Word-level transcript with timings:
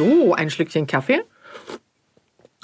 So, 0.00 0.32
ein 0.32 0.48
Schlückchen 0.48 0.86
Kaffee. 0.86 1.20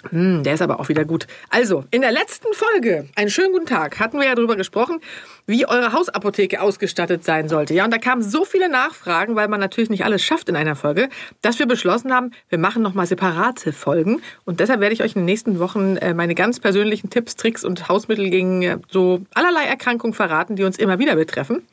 Hm, 0.09 0.43
der 0.43 0.55
ist 0.55 0.63
aber 0.63 0.81
auch 0.81 0.89
wieder 0.89 1.05
gut. 1.05 1.27
Also, 1.51 1.85
in 1.91 2.01
der 2.01 2.11
letzten 2.11 2.47
Folge, 2.55 3.11
einen 3.15 3.29
schönen 3.29 3.53
guten 3.53 3.67
Tag, 3.67 4.01
hatten 4.01 4.19
wir 4.19 4.27
ja 4.27 4.35
darüber 4.35 4.57
gesprochen, 4.57 5.01
wie 5.47 5.69
eure 5.69 5.93
Hausapotheke 5.93 6.63
ausgestattet 6.63 7.25
sein 7.25 7.51
sollte. 7.51 7.75
Ja, 7.75 7.85
und 7.85 7.93
da 7.93 7.99
kamen 7.99 8.23
so 8.23 8.47
viele 8.47 8.71
Nachfragen, 8.71 9.37
weil 9.37 9.49
man 9.49 9.61
natürlich 9.61 9.91
nicht 9.91 10.07
alles 10.07 10.23
schafft 10.25 10.49
in 10.49 10.57
einer 10.57 10.77
Folge, 10.77 11.11
dass 11.43 11.59
wir 11.59 11.67
beschlossen 11.67 12.11
haben, 12.11 12.31
wir 12.49 12.57
machen 12.57 12.83
nochmal 12.83 13.07
separate 13.07 13.75
Folgen. 13.75 14.23
Und 14.47 14.61
deshalb 14.61 14.81
werde 14.81 14.95
ich 14.95 15.03
euch 15.03 15.15
in 15.15 15.21
den 15.21 15.27
nächsten 15.27 15.59
Wochen 15.59 15.99
äh, 15.99 16.15
meine 16.15 16.35
ganz 16.35 16.59
persönlichen 16.59 17.11
Tipps, 17.11 17.37
Tricks 17.37 17.67
und 17.67 17.91
Hausmittel 17.91 18.31
gegen 18.31 18.63
äh, 18.63 18.79
so 18.89 19.27
allerlei 19.35 19.65
Erkrankungen 19.65 20.15
verraten, 20.15 20.57
die 20.57 20.65
uns 20.65 20.79
immer 20.79 20.99
wieder 20.99 21.17
betreffen. 21.17 21.67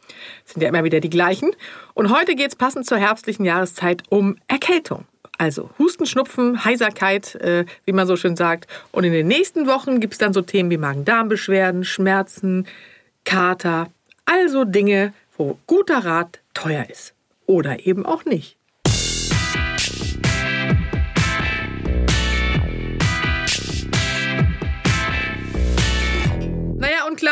Das 0.44 0.56
sind 0.56 0.62
ja 0.62 0.68
immer 0.68 0.84
wieder 0.84 1.00
die 1.00 1.10
gleichen. 1.10 1.52
Und 1.94 2.14
heute 2.14 2.36
geht 2.36 2.50
es 2.50 2.58
passend 2.58 2.86
zur 2.86 2.98
herbstlichen 2.98 3.46
Jahreszeit 3.46 4.04
um 4.10 4.36
Erkältung. 4.50 5.06
Also 5.38 5.70
Husten, 5.80 6.06
Schnupfen, 6.06 6.64
Heiserkeit, 6.64 7.36
äh, 7.36 7.66
wie 7.86 7.92
man 7.92 8.08
so 8.08 8.16
schön 8.16 8.36
sagt. 8.36 8.68
Und 8.92 9.04
in 9.04 9.14
den 9.14 9.28
nächsten 9.28 9.68
Wochen 9.68 10.00
gibt 10.00 10.14
es 10.14 10.20
dann 10.20 10.34
so 10.34 10.42
Themen 10.42 10.70
wie 10.70 10.78
Magen-Darm-Beschwerden, 10.78 11.84
Schmerzen, 11.84 12.68
Kater. 13.26 13.88
Also 14.26 14.64
Dinge, 14.64 15.14
wo 15.38 15.58
guter 15.68 16.06
Rat 16.06 16.40
teuer 16.54 16.86
ist. 16.90 17.14
Oder 17.46 17.86
eben 17.86 18.06
auch 18.06 18.26
nicht. 18.26 18.58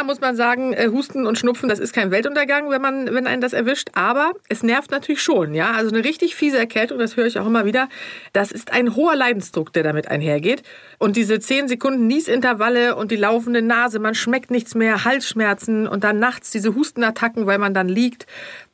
Klar 0.02 0.08
muss 0.08 0.22
man 0.22 0.36
sagen, 0.36 0.74
äh, 0.74 0.90
Husten 0.92 1.28
und 1.28 1.38
Schnupfen, 1.38 1.70
das 1.70 1.80
ist 1.80 1.94
kein 1.94 2.10
Weltuntergang, 2.10 2.72
wenn 2.72 2.82
man, 2.82 3.14
wenn 3.14 3.28
einen 3.28 3.42
das 3.42 3.54
erwischt. 3.54 3.90
Aber 3.94 4.32
es 4.50 4.64
nervt 4.64 4.90
natürlich 4.90 5.22
schon, 5.22 5.54
ja. 5.54 5.72
Also 5.72 5.94
eine 5.94 6.04
richtig 6.04 6.36
fiese 6.36 6.58
Erkältung, 6.58 6.98
das 6.98 7.18
höre 7.18 7.28
ich 7.28 7.38
auch 7.38 7.46
immer 7.46 7.66
wieder. 7.66 7.88
Das 8.34 8.52
ist 8.52 8.74
ein 8.74 8.96
hoher 8.96 9.16
Leidensdruck, 9.16 9.74
der 9.74 9.84
damit 9.84 10.08
einhergeht. 10.08 10.64
Und 10.98 11.18
diese 11.18 11.40
10 11.40 11.68
Sekunden 11.68 12.08
Niesintervalle 12.08 12.96
und 12.96 13.12
die 13.12 13.16
laufende 13.16 13.62
Nase, 13.62 14.00
man 14.00 14.16
schmeckt 14.16 14.50
nichts 14.50 14.74
mehr, 14.74 15.06
Halsschmerzen 15.06 15.88
und 15.88 16.04
dann 16.04 16.18
nachts 16.18 16.50
diese 16.50 16.74
Hustenattacken, 16.74 17.46
weil 17.46 17.60
man 17.60 17.76
dann 17.76 17.88
liegt. 17.88 18.26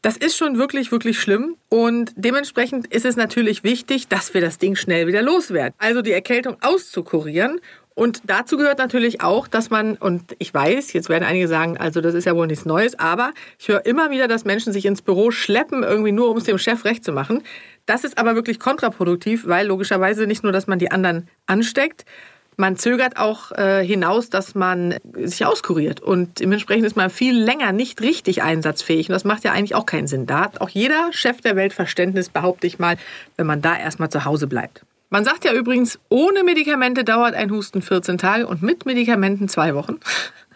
Das 0.02 0.16
ist 0.16 0.38
schon 0.38 0.58
wirklich, 0.58 0.92
wirklich 0.92 1.20
schlimm. 1.20 1.58
Und 1.68 2.14
dementsprechend 2.16 2.88
ist 2.88 3.06
es 3.06 3.18
natürlich 3.18 3.66
wichtig, 3.66 4.08
dass 4.08 4.34
wir 4.34 4.40
das 4.40 4.60
Ding 4.60 4.76
schnell 4.76 5.08
wieder 5.08 5.22
loswerden. 5.22 5.74
Also 5.78 6.02
die 6.02 6.14
Erkältung 6.14 6.56
auszukurieren 6.62 7.60
und 7.98 8.22
dazu 8.26 8.58
gehört 8.58 8.78
natürlich 8.78 9.22
auch, 9.22 9.48
dass 9.48 9.72
man, 9.72 9.96
und 9.96 10.36
ich 10.38 10.54
weiß, 10.54 10.94
jetzt 10.94 11.10
werden 11.10 11.24
einige 11.24 11.48
sagen, 11.48 11.78
also 11.78 12.00
das 12.00 12.14
ist 12.14 12.26
ja 12.26 12.36
wohl 12.36 12.46
nichts 12.46 12.64
Neues, 12.64 13.00
aber 13.00 13.32
ich 13.58 13.70
höre 13.70 13.88
immer 13.88 14.12
wieder, 14.12 14.28
dass 14.28 14.46
Menschen 14.46 14.72
sich 14.72 14.86
ins 14.86 15.02
Büro 15.02 15.32
schleppen, 15.32 15.82
irgendwie 15.82 16.12
nur, 16.12 16.30
um 16.30 16.38
es 16.38 16.44
dem 16.44 16.60
Chef 16.60 16.86
recht 16.86 17.04
zu 17.04 17.12
machen. 17.12 17.42
Das 17.88 18.04
ist 18.04 18.20
aber 18.20 18.36
wirklich 18.36 18.60
kontraproduktiv, 18.60 19.48
weil 19.48 19.66
logischerweise 19.66 20.28
nicht 20.28 20.44
nur, 20.44 20.52
dass 20.52 20.68
man 20.68 20.78
die 20.78 20.92
anderen 20.92 21.28
ansteckt, 21.48 22.06
man 22.56 22.78
zögert 22.78 23.18
auch 23.18 23.52
äh, 23.54 23.84
hinaus, 23.84 24.30
dass 24.30 24.54
man 24.54 24.98
sich 25.16 25.48
auskuriert. 25.48 26.00
Und 26.00 26.40
dementsprechend 26.40 26.86
ist 26.86 26.98
man 26.98 27.10
viel 27.10 27.36
länger 27.36 27.72
nicht 27.72 28.00
richtig 28.02 28.44
einsatzfähig. 28.44 29.10
Und 29.10 29.14
das 29.14 29.24
macht 29.24 29.44
ja 29.44 29.54
eigentlich 29.54 29.74
auch 29.74 29.88
keinen 29.88 30.06
Sinn. 30.06 30.28
Da 30.28 30.42
hat 30.42 30.62
auch 30.62 30.70
jeder 30.70 31.12
Chef 31.14 31.42
der 31.42 31.56
Welt 31.56 31.74
Verständnis, 31.74 32.30
behaupte 32.30 32.68
ich 32.68 32.78
mal, 32.78 32.98
wenn 33.38 33.48
man 33.48 33.64
da 33.64 33.76
erstmal 33.76 34.10
zu 34.10 34.24
Hause 34.24 34.46
bleibt. 34.46 34.84
Man 35.10 35.24
sagt 35.24 35.46
ja 35.46 35.54
übrigens, 35.54 36.00
ohne 36.10 36.44
Medikamente 36.44 37.06
dauert 37.06 37.34
ein 37.34 37.50
Husten 37.50 37.82
14 37.82 38.18
Tage 38.18 38.46
und 38.46 38.62
mit 38.62 38.86
Medikamenten 38.86 39.48
zwei 39.48 39.76
Wochen. 39.76 40.00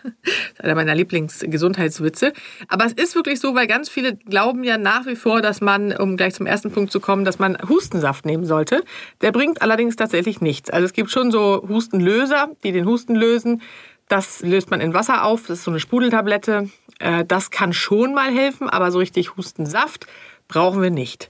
Das 0.04 0.34
ist 0.34 0.64
einer 0.64 0.74
meiner 0.74 0.96
Lieblingsgesundheitswitze. 0.96 2.34
Aber 2.68 2.86
es 2.86 2.94
ist 2.94 3.14
wirklich 3.14 3.40
so, 3.40 3.54
weil 3.54 3.68
ganz 3.68 3.88
viele 3.88 4.16
glauben 4.16 4.64
ja 4.64 4.80
nach 4.80 5.06
wie 5.06 5.16
vor, 5.16 5.44
dass 5.44 5.62
man, 5.62 5.96
um 5.96 6.18
gleich 6.18 6.34
zum 6.34 6.48
ersten 6.48 6.72
Punkt 6.72 6.92
zu 6.92 7.00
kommen, 7.00 7.24
dass 7.24 7.38
man 7.38 7.56
Hustensaft 7.70 8.26
nehmen 8.26 8.44
sollte. 8.44 8.84
Der 9.22 9.32
bringt 9.32 9.62
allerdings 9.62 9.98
tatsächlich 9.98 10.42
nichts. 10.42 10.72
Also 10.72 10.86
es 10.86 10.94
gibt 10.94 11.12
schon 11.12 11.30
so 11.30 11.64
Hustenlöser, 11.70 12.50
die 12.64 12.72
den 12.72 12.88
Husten 12.88 13.14
lösen. 13.14 13.62
Das 14.08 14.42
löst 14.42 14.72
man 14.72 14.82
in 14.82 14.96
Wasser 14.96 15.24
auf. 15.24 15.42
Das 15.42 15.60
ist 15.60 15.66
so 15.66 15.72
eine 15.72 15.80
Sprudeltablette. 15.80 16.72
Äh, 16.98 17.24
das 17.24 17.52
kann 17.52 17.72
schon 17.72 18.16
mal 18.16 18.32
helfen, 18.32 18.70
aber 18.70 18.92
so 18.92 18.98
richtig 18.98 19.38
Hustensaft 19.38 20.08
brauchen 20.48 20.82
wir 20.82 20.90
nicht. 20.90 21.30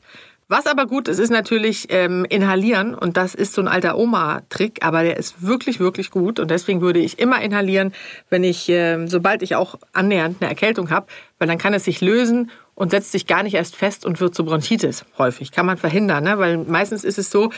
Was 0.52 0.68
aber 0.68 0.86
gut 0.86 1.08
ist, 1.08 1.20
ist 1.20 1.30
natürlich 1.30 1.88
ähm, 1.92 2.26
inhalieren. 2.28 2.94
Und 2.94 3.16
das 3.16 3.36
ist 3.36 3.54
so 3.54 3.62
ein 3.62 3.70
alter 3.70 3.98
Oma-Trick, 3.98 4.86
aber 4.86 5.02
der 5.02 5.16
ist 5.16 5.42
wirklich, 5.42 5.80
wirklich 5.80 6.12
gut. 6.12 6.42
Und 6.42 6.52
deswegen 6.52 6.82
würde 6.82 7.00
ich 7.00 7.20
immer 7.20 7.42
inhalieren, 7.42 7.94
wenn 8.30 8.44
ich, 8.44 8.68
äh, 8.68 9.08
sobald 9.08 9.44
ich 9.44 9.56
auch 9.56 9.76
annähernd 9.94 10.42
eine 10.42 10.50
Erkältung 10.50 10.90
habe, 10.90 11.08
weil 11.40 11.48
dann 11.48 11.58
kann 11.58 11.74
es 11.74 11.86
sich 11.86 12.02
lösen 12.02 12.52
und 12.82 12.90
setzt 12.90 13.12
sich 13.12 13.28
gar 13.28 13.44
nicht 13.44 13.54
erst 13.54 13.76
fest 13.76 14.08
und 14.08 14.20
wird 14.20 14.34
zu 14.34 14.44
Bronchitis 14.44 15.06
häufig. 15.20 15.52
Kann 15.52 15.68
man 15.68 15.78
verhindern, 15.78 16.24
ne? 16.24 16.40
weil 16.40 16.58
meistens 16.58 17.04
ist 17.04 17.20
es 17.20 17.30
so, 17.30 17.52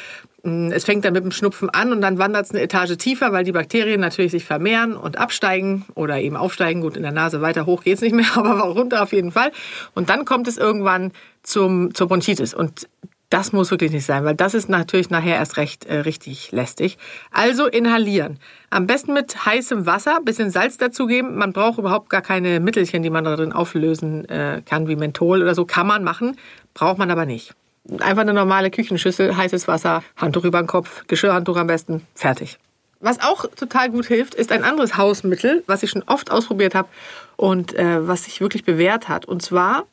mm, 0.44 0.69
es 0.73 0.84
fängt 0.84 1.06
dann 1.06 1.13
mit 1.13 1.23
dem 1.23 1.31
Schnupfen 1.31 1.69
an 1.69 1.94
und 1.94 2.01
dann 2.01 2.17
wandert 2.17 2.47
es 2.47 2.51
eine 2.51 2.59
Etage 2.59 2.97
tiefer, 2.97 3.31
weil 3.31 3.45
die 3.45 3.53
Bakterien 3.53 4.01
natürlich 4.01 4.31
sich 4.34 4.44
vermehren 4.44 4.97
und 4.97 5.17
absteigen 5.17 5.85
oder 5.95 6.19
eben 6.19 6.35
aufsteigen. 6.35 6.81
Gut, 6.81 6.97
in 6.97 7.03
der 7.03 7.13
Nase 7.13 7.39
weiter 7.39 7.66
hoch 7.66 7.85
geht's 7.85 8.01
nicht 8.01 8.13
mehr, 8.13 8.25
aber 8.35 8.59
runter 8.63 9.01
auf 9.01 9.13
jeden 9.13 9.31
Fall. 9.31 9.53
Und 9.94 10.09
dann 10.09 10.25
kommt 10.25 10.50
es 10.50 10.57
irgendwann 10.57 11.13
zum, 11.41 11.95
zur 11.95 12.09
Bronchitis. 12.09 12.53
Und 12.53 12.90
das 13.33 13.51
muss 13.51 13.71
wirklich 13.71 13.91
nicht 13.91 14.05
sein, 14.05 14.25
weil 14.25 14.35
das 14.35 14.53
ist 14.53 14.69
natürlich 14.69 15.09
nachher 15.09 15.38
erst 15.38 15.57
recht 15.57 15.85
äh, 15.85 16.01
richtig 16.01 16.51
lästig. 16.51 16.99
Also 17.31 17.66
inhalieren. 17.66 18.38
Am 18.69 18.85
besten 18.85 19.13
mit 19.13 19.47
heißem 19.47 19.88
Wasser, 19.88 20.19
bisschen 20.23 20.51
Salz 20.51 20.77
dazugeben. 20.77 21.35
Man 21.35 21.51
braucht 21.51 21.79
überhaupt 21.79 22.11
gar 22.11 22.22
keine 22.22 22.59
Mittelchen, 22.59 23.01
die 23.01 23.09
man 23.09 23.23
da 23.23 23.35
drin 23.35 23.51
auflösen 23.51 24.29
äh, 24.29 24.61
kann, 24.63 24.88
wie 24.88 24.95
Menthol 24.95 25.41
oder 25.41 25.55
so. 25.55 25.66
Kann 25.66 25.88
man 25.88 26.03
machen, 26.03 26.38
braucht 26.75 26.99
man 26.99 27.09
aber 27.09 27.25
nicht. 27.25 27.55
Einfach 28.01 28.22
eine 28.22 28.35
normale 28.35 28.69
Küchenschüssel, 28.69 29.35
heißes 29.35 29.67
Wasser, 29.67 30.03
Handtuch 30.16 30.43
über 30.43 30.61
den 30.61 30.67
Kopf, 30.67 31.03
Geschirrhandtuch 31.07 31.57
am 31.57 31.66
besten, 31.66 32.05
fertig. 32.13 32.59
Was 32.99 33.19
auch 33.19 33.47
total 33.55 33.89
gut 33.89 34.05
hilft, 34.05 34.35
ist 34.35 34.51
ein 34.51 34.63
anderes 34.63 34.95
Hausmittel, 34.95 35.63
was 35.66 35.81
ich 35.81 35.89
schon 35.89 36.03
oft 36.03 36.29
ausprobiert 36.29 36.75
habe 36.75 36.88
und 37.35 37.73
äh, 37.73 38.07
was 38.07 38.25
sich 38.25 38.41
wirklich 38.41 38.63
bewährt 38.63 39.09
hat. 39.09 39.25
Und 39.25 39.41
zwar 39.41 39.88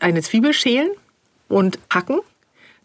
eine 0.00 0.22
Zwiebel 0.22 0.52
schälen 0.52 0.90
und 1.48 1.78
hacken, 1.88 2.18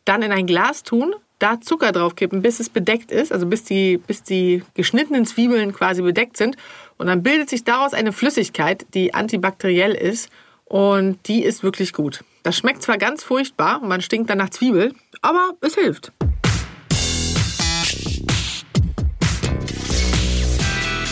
dann 0.05 0.21
in 0.21 0.31
ein 0.31 0.45
Glas 0.45 0.83
tun, 0.83 1.15
da 1.39 1.61
Zucker 1.61 1.91
draufkippen, 1.91 2.41
bis 2.41 2.59
es 2.59 2.69
bedeckt 2.69 3.11
ist, 3.11 3.31
also 3.31 3.45
bis 3.45 3.63
die, 3.63 3.97
bis 3.97 4.23
die 4.23 4.63
geschnittenen 4.73 5.25
Zwiebeln 5.25 5.73
quasi 5.73 6.01
bedeckt 6.01 6.37
sind. 6.37 6.57
Und 6.97 7.07
dann 7.07 7.23
bildet 7.23 7.49
sich 7.49 7.63
daraus 7.63 7.93
eine 7.93 8.11
Flüssigkeit, 8.11 8.85
die 8.93 9.13
antibakteriell 9.13 9.93
ist 9.93 10.29
und 10.65 11.17
die 11.27 11.43
ist 11.43 11.63
wirklich 11.63 11.93
gut. 11.93 12.23
Das 12.43 12.57
schmeckt 12.57 12.81
zwar 12.81 12.97
ganz 12.97 13.23
furchtbar 13.23 13.81
und 13.81 13.87
man 13.87 14.01
stinkt 14.01 14.29
dann 14.29 14.37
nach 14.37 14.49
Zwiebel, 14.49 14.93
aber 15.21 15.53
es 15.61 15.75
hilft. 15.75 16.11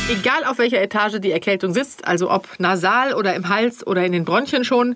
Egal 0.10 0.46
auf 0.46 0.58
welcher 0.58 0.82
Etage 0.82 1.20
die 1.20 1.32
Erkältung 1.32 1.74
sitzt, 1.74 2.08
also 2.08 2.32
ob 2.32 2.48
nasal 2.60 3.14
oder 3.14 3.36
im 3.36 3.50
Hals 3.50 3.86
oder 3.86 4.06
in 4.06 4.14
den 4.14 4.24
Bronchien 4.24 4.64
schon, 4.64 4.96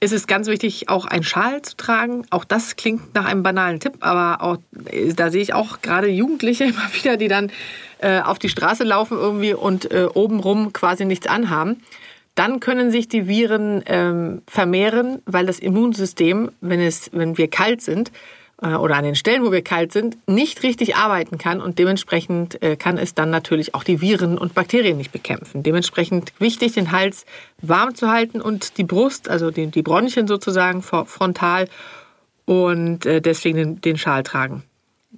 ist 0.00 0.12
es 0.12 0.26
ganz 0.26 0.48
wichtig, 0.48 0.88
auch 0.88 1.06
einen 1.06 1.22
Schal 1.22 1.62
zu 1.62 1.76
tragen. 1.76 2.26
Auch 2.30 2.44
das 2.44 2.76
klingt 2.76 3.14
nach 3.14 3.24
einem 3.24 3.42
banalen 3.42 3.80
Tipp, 3.80 3.94
aber 4.00 4.42
auch, 4.42 4.58
äh, 4.90 5.12
da 5.14 5.30
sehe 5.30 5.42
ich 5.42 5.54
auch 5.54 5.80
gerade 5.82 6.08
Jugendliche 6.08 6.64
immer 6.64 6.92
wieder, 6.92 7.16
die 7.16 7.28
dann 7.28 7.50
äh, 7.98 8.20
auf 8.20 8.38
die 8.38 8.48
Straße 8.48 8.84
laufen 8.84 9.16
irgendwie 9.16 9.54
und 9.54 9.90
äh, 9.90 10.06
obenrum 10.12 10.72
quasi 10.72 11.04
nichts 11.04 11.26
anhaben. 11.26 11.82
Dann 12.34 12.58
können 12.58 12.90
sich 12.90 13.08
die 13.08 13.28
Viren 13.28 13.82
ähm, 13.86 14.42
vermehren, 14.48 15.22
weil 15.24 15.46
das 15.46 15.60
Immunsystem, 15.60 16.50
wenn, 16.60 16.80
es, 16.80 17.10
wenn 17.12 17.38
wir 17.38 17.48
kalt 17.48 17.80
sind, 17.80 18.10
oder 18.62 18.96
an 18.96 19.04
den 19.04 19.14
Stellen, 19.14 19.44
wo 19.44 19.52
wir 19.52 19.62
kalt 19.62 19.92
sind, 19.92 20.16
nicht 20.28 20.62
richtig 20.62 20.96
arbeiten 20.96 21.38
kann 21.38 21.60
und 21.60 21.78
dementsprechend 21.78 22.62
äh, 22.62 22.76
kann 22.76 22.98
es 22.98 23.14
dann 23.14 23.30
natürlich 23.30 23.74
auch 23.74 23.84
die 23.84 24.00
Viren 24.00 24.38
und 24.38 24.54
Bakterien 24.54 24.96
nicht 24.96 25.12
bekämpfen. 25.12 25.62
Dementsprechend 25.62 26.32
wichtig, 26.38 26.72
den 26.72 26.92
Hals 26.92 27.26
warm 27.60 27.94
zu 27.94 28.10
halten 28.10 28.40
und 28.40 28.78
die 28.78 28.84
Brust, 28.84 29.28
also 29.28 29.50
die, 29.50 29.82
Bronchien 29.82 30.28
sozusagen 30.28 30.82
frontal 30.82 31.68
und 32.46 33.06
äh, 33.06 33.20
deswegen 33.20 33.56
den, 33.56 33.80
den 33.80 33.98
Schal 33.98 34.22
tragen. 34.22 34.62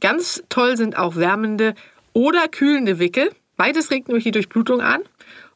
Ganz 0.00 0.42
toll 0.48 0.76
sind 0.76 0.96
auch 0.98 1.16
wärmende 1.16 1.74
oder 2.12 2.48
kühlende 2.48 2.98
Wickel. 2.98 3.30
Beides 3.56 3.90
regt 3.90 4.08
nämlich 4.08 4.24
die 4.24 4.30
Durchblutung 4.30 4.80
an 4.80 5.02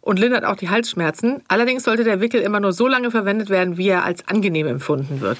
und 0.00 0.18
lindert 0.18 0.44
auch 0.44 0.56
die 0.56 0.70
Halsschmerzen. 0.70 1.42
Allerdings 1.48 1.84
sollte 1.84 2.04
der 2.04 2.20
Wickel 2.20 2.40
immer 2.40 2.60
nur 2.60 2.72
so 2.72 2.88
lange 2.88 3.10
verwendet 3.10 3.50
werden, 3.50 3.76
wie 3.76 3.88
er 3.88 4.04
als 4.04 4.26
angenehm 4.28 4.66
empfunden 4.66 5.20
wird. 5.20 5.38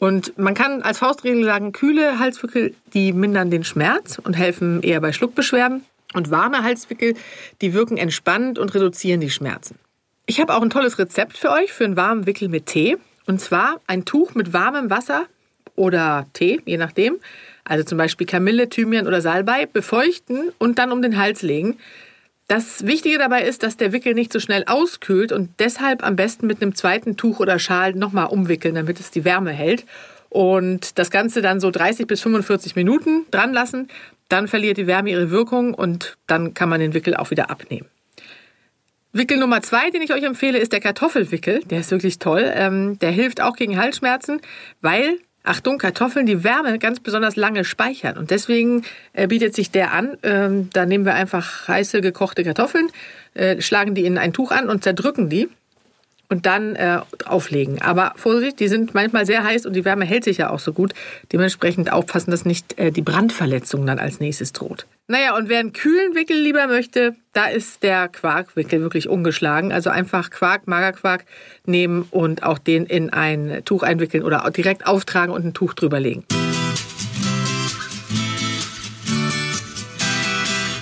Und 0.00 0.38
man 0.38 0.54
kann 0.54 0.80
als 0.80 0.98
Faustregel 0.98 1.44
sagen, 1.44 1.72
kühle 1.72 2.18
Halswickel, 2.18 2.74
die 2.94 3.12
mindern 3.12 3.50
den 3.50 3.64
Schmerz 3.64 4.18
und 4.18 4.32
helfen 4.32 4.82
eher 4.82 5.00
bei 5.00 5.12
Schluckbeschwerden. 5.12 5.84
Und 6.14 6.30
warme 6.30 6.64
Halswickel, 6.64 7.14
die 7.60 7.74
wirken 7.74 7.98
entspannend 7.98 8.58
und 8.58 8.74
reduzieren 8.74 9.20
die 9.20 9.30
Schmerzen. 9.30 9.78
Ich 10.26 10.40
habe 10.40 10.54
auch 10.54 10.62
ein 10.62 10.70
tolles 10.70 10.98
Rezept 10.98 11.36
für 11.36 11.50
euch 11.50 11.72
für 11.72 11.84
einen 11.84 11.96
warmen 11.96 12.26
Wickel 12.26 12.48
mit 12.48 12.66
Tee. 12.66 12.96
Und 13.26 13.40
zwar 13.40 13.80
ein 13.86 14.06
Tuch 14.06 14.34
mit 14.34 14.52
warmem 14.54 14.88
Wasser 14.88 15.26
oder 15.76 16.26
Tee, 16.32 16.60
je 16.64 16.78
nachdem. 16.78 17.18
Also 17.64 17.84
zum 17.84 17.98
Beispiel 17.98 18.26
Kamille, 18.26 18.70
Thymian 18.70 19.06
oder 19.06 19.20
Salbei, 19.20 19.66
befeuchten 19.66 20.50
und 20.58 20.78
dann 20.78 20.92
um 20.92 21.02
den 21.02 21.18
Hals 21.18 21.42
legen. 21.42 21.76
Das 22.50 22.84
Wichtige 22.84 23.16
dabei 23.16 23.44
ist, 23.44 23.62
dass 23.62 23.76
der 23.76 23.92
Wickel 23.92 24.12
nicht 24.12 24.32
so 24.32 24.40
schnell 24.40 24.64
auskühlt 24.66 25.30
und 25.30 25.50
deshalb 25.60 26.02
am 26.02 26.16
besten 26.16 26.48
mit 26.48 26.60
einem 26.60 26.74
zweiten 26.74 27.16
Tuch 27.16 27.38
oder 27.38 27.60
Schal 27.60 27.94
nochmal 27.94 28.26
umwickeln, 28.26 28.74
damit 28.74 28.98
es 28.98 29.12
die 29.12 29.24
Wärme 29.24 29.52
hält. 29.52 29.86
Und 30.30 30.98
das 30.98 31.12
Ganze 31.12 31.42
dann 31.42 31.60
so 31.60 31.70
30 31.70 32.08
bis 32.08 32.22
45 32.22 32.74
Minuten 32.74 33.24
dran 33.30 33.52
lassen. 33.52 33.86
Dann 34.28 34.48
verliert 34.48 34.78
die 34.78 34.88
Wärme 34.88 35.10
ihre 35.10 35.30
Wirkung 35.30 35.74
und 35.74 36.16
dann 36.26 36.52
kann 36.52 36.68
man 36.68 36.80
den 36.80 36.92
Wickel 36.92 37.14
auch 37.14 37.30
wieder 37.30 37.50
abnehmen. 37.50 37.86
Wickel 39.12 39.38
Nummer 39.38 39.62
zwei, 39.62 39.90
den 39.90 40.02
ich 40.02 40.12
euch 40.12 40.24
empfehle, 40.24 40.58
ist 40.58 40.72
der 40.72 40.80
Kartoffelwickel. 40.80 41.60
Der 41.66 41.78
ist 41.78 41.92
wirklich 41.92 42.18
toll. 42.18 42.50
Ähm, 42.52 42.98
der 42.98 43.12
hilft 43.12 43.40
auch 43.40 43.54
gegen 43.54 43.78
Halsschmerzen, 43.78 44.40
weil 44.80 45.20
Achtung, 45.42 45.78
Kartoffeln 45.78 46.26
die 46.26 46.44
Wärme 46.44 46.78
ganz 46.78 47.00
besonders 47.00 47.36
lange 47.36 47.64
speichern. 47.64 48.18
Und 48.18 48.30
deswegen 48.30 48.84
äh, 49.12 49.26
bietet 49.26 49.54
sich 49.54 49.70
der 49.70 49.92
an. 49.92 50.18
Ähm, 50.22 50.70
da 50.72 50.84
nehmen 50.84 51.04
wir 51.04 51.14
einfach 51.14 51.66
heiße 51.66 52.00
gekochte 52.00 52.44
Kartoffeln, 52.44 52.88
äh, 53.34 53.60
schlagen 53.60 53.94
die 53.94 54.04
in 54.04 54.18
ein 54.18 54.32
Tuch 54.32 54.50
an 54.50 54.68
und 54.68 54.84
zerdrücken 54.84 55.30
die 55.30 55.48
und 56.30 56.46
dann 56.46 56.76
äh, 56.76 57.00
auflegen. 57.26 57.82
Aber 57.82 58.12
Vorsicht, 58.16 58.60
die 58.60 58.68
sind 58.68 58.94
manchmal 58.94 59.26
sehr 59.26 59.44
heiß 59.44 59.66
und 59.66 59.74
die 59.74 59.84
Wärme 59.84 60.04
hält 60.04 60.24
sich 60.24 60.38
ja 60.38 60.50
auch 60.50 60.60
so 60.60 60.72
gut. 60.72 60.94
Dementsprechend 61.32 61.92
aufpassen, 61.92 62.30
dass 62.30 62.44
nicht 62.44 62.78
äh, 62.78 62.92
die 62.92 63.02
Brandverletzung 63.02 63.84
dann 63.84 63.98
als 63.98 64.20
nächstes 64.20 64.52
droht. 64.52 64.86
Naja, 65.08 65.36
und 65.36 65.48
wer 65.48 65.58
einen 65.58 65.72
kühlen 65.72 66.14
Wickel 66.14 66.40
lieber 66.40 66.68
möchte, 66.68 67.16
da 67.32 67.46
ist 67.46 67.82
der 67.82 68.08
Quarkwickel 68.08 68.80
wirklich 68.80 69.08
ungeschlagen. 69.08 69.72
Also 69.72 69.90
einfach 69.90 70.30
Quark, 70.30 70.68
Magerquark 70.68 71.24
nehmen 71.66 72.06
und 72.10 72.44
auch 72.44 72.58
den 72.58 72.86
in 72.86 73.10
ein 73.10 73.62
Tuch 73.64 73.82
einwickeln 73.82 74.22
oder 74.22 74.48
direkt 74.56 74.86
auftragen 74.86 75.34
und 75.34 75.44
ein 75.44 75.52
Tuch 75.52 75.74
drüber 75.74 75.98
legen. 75.98 76.24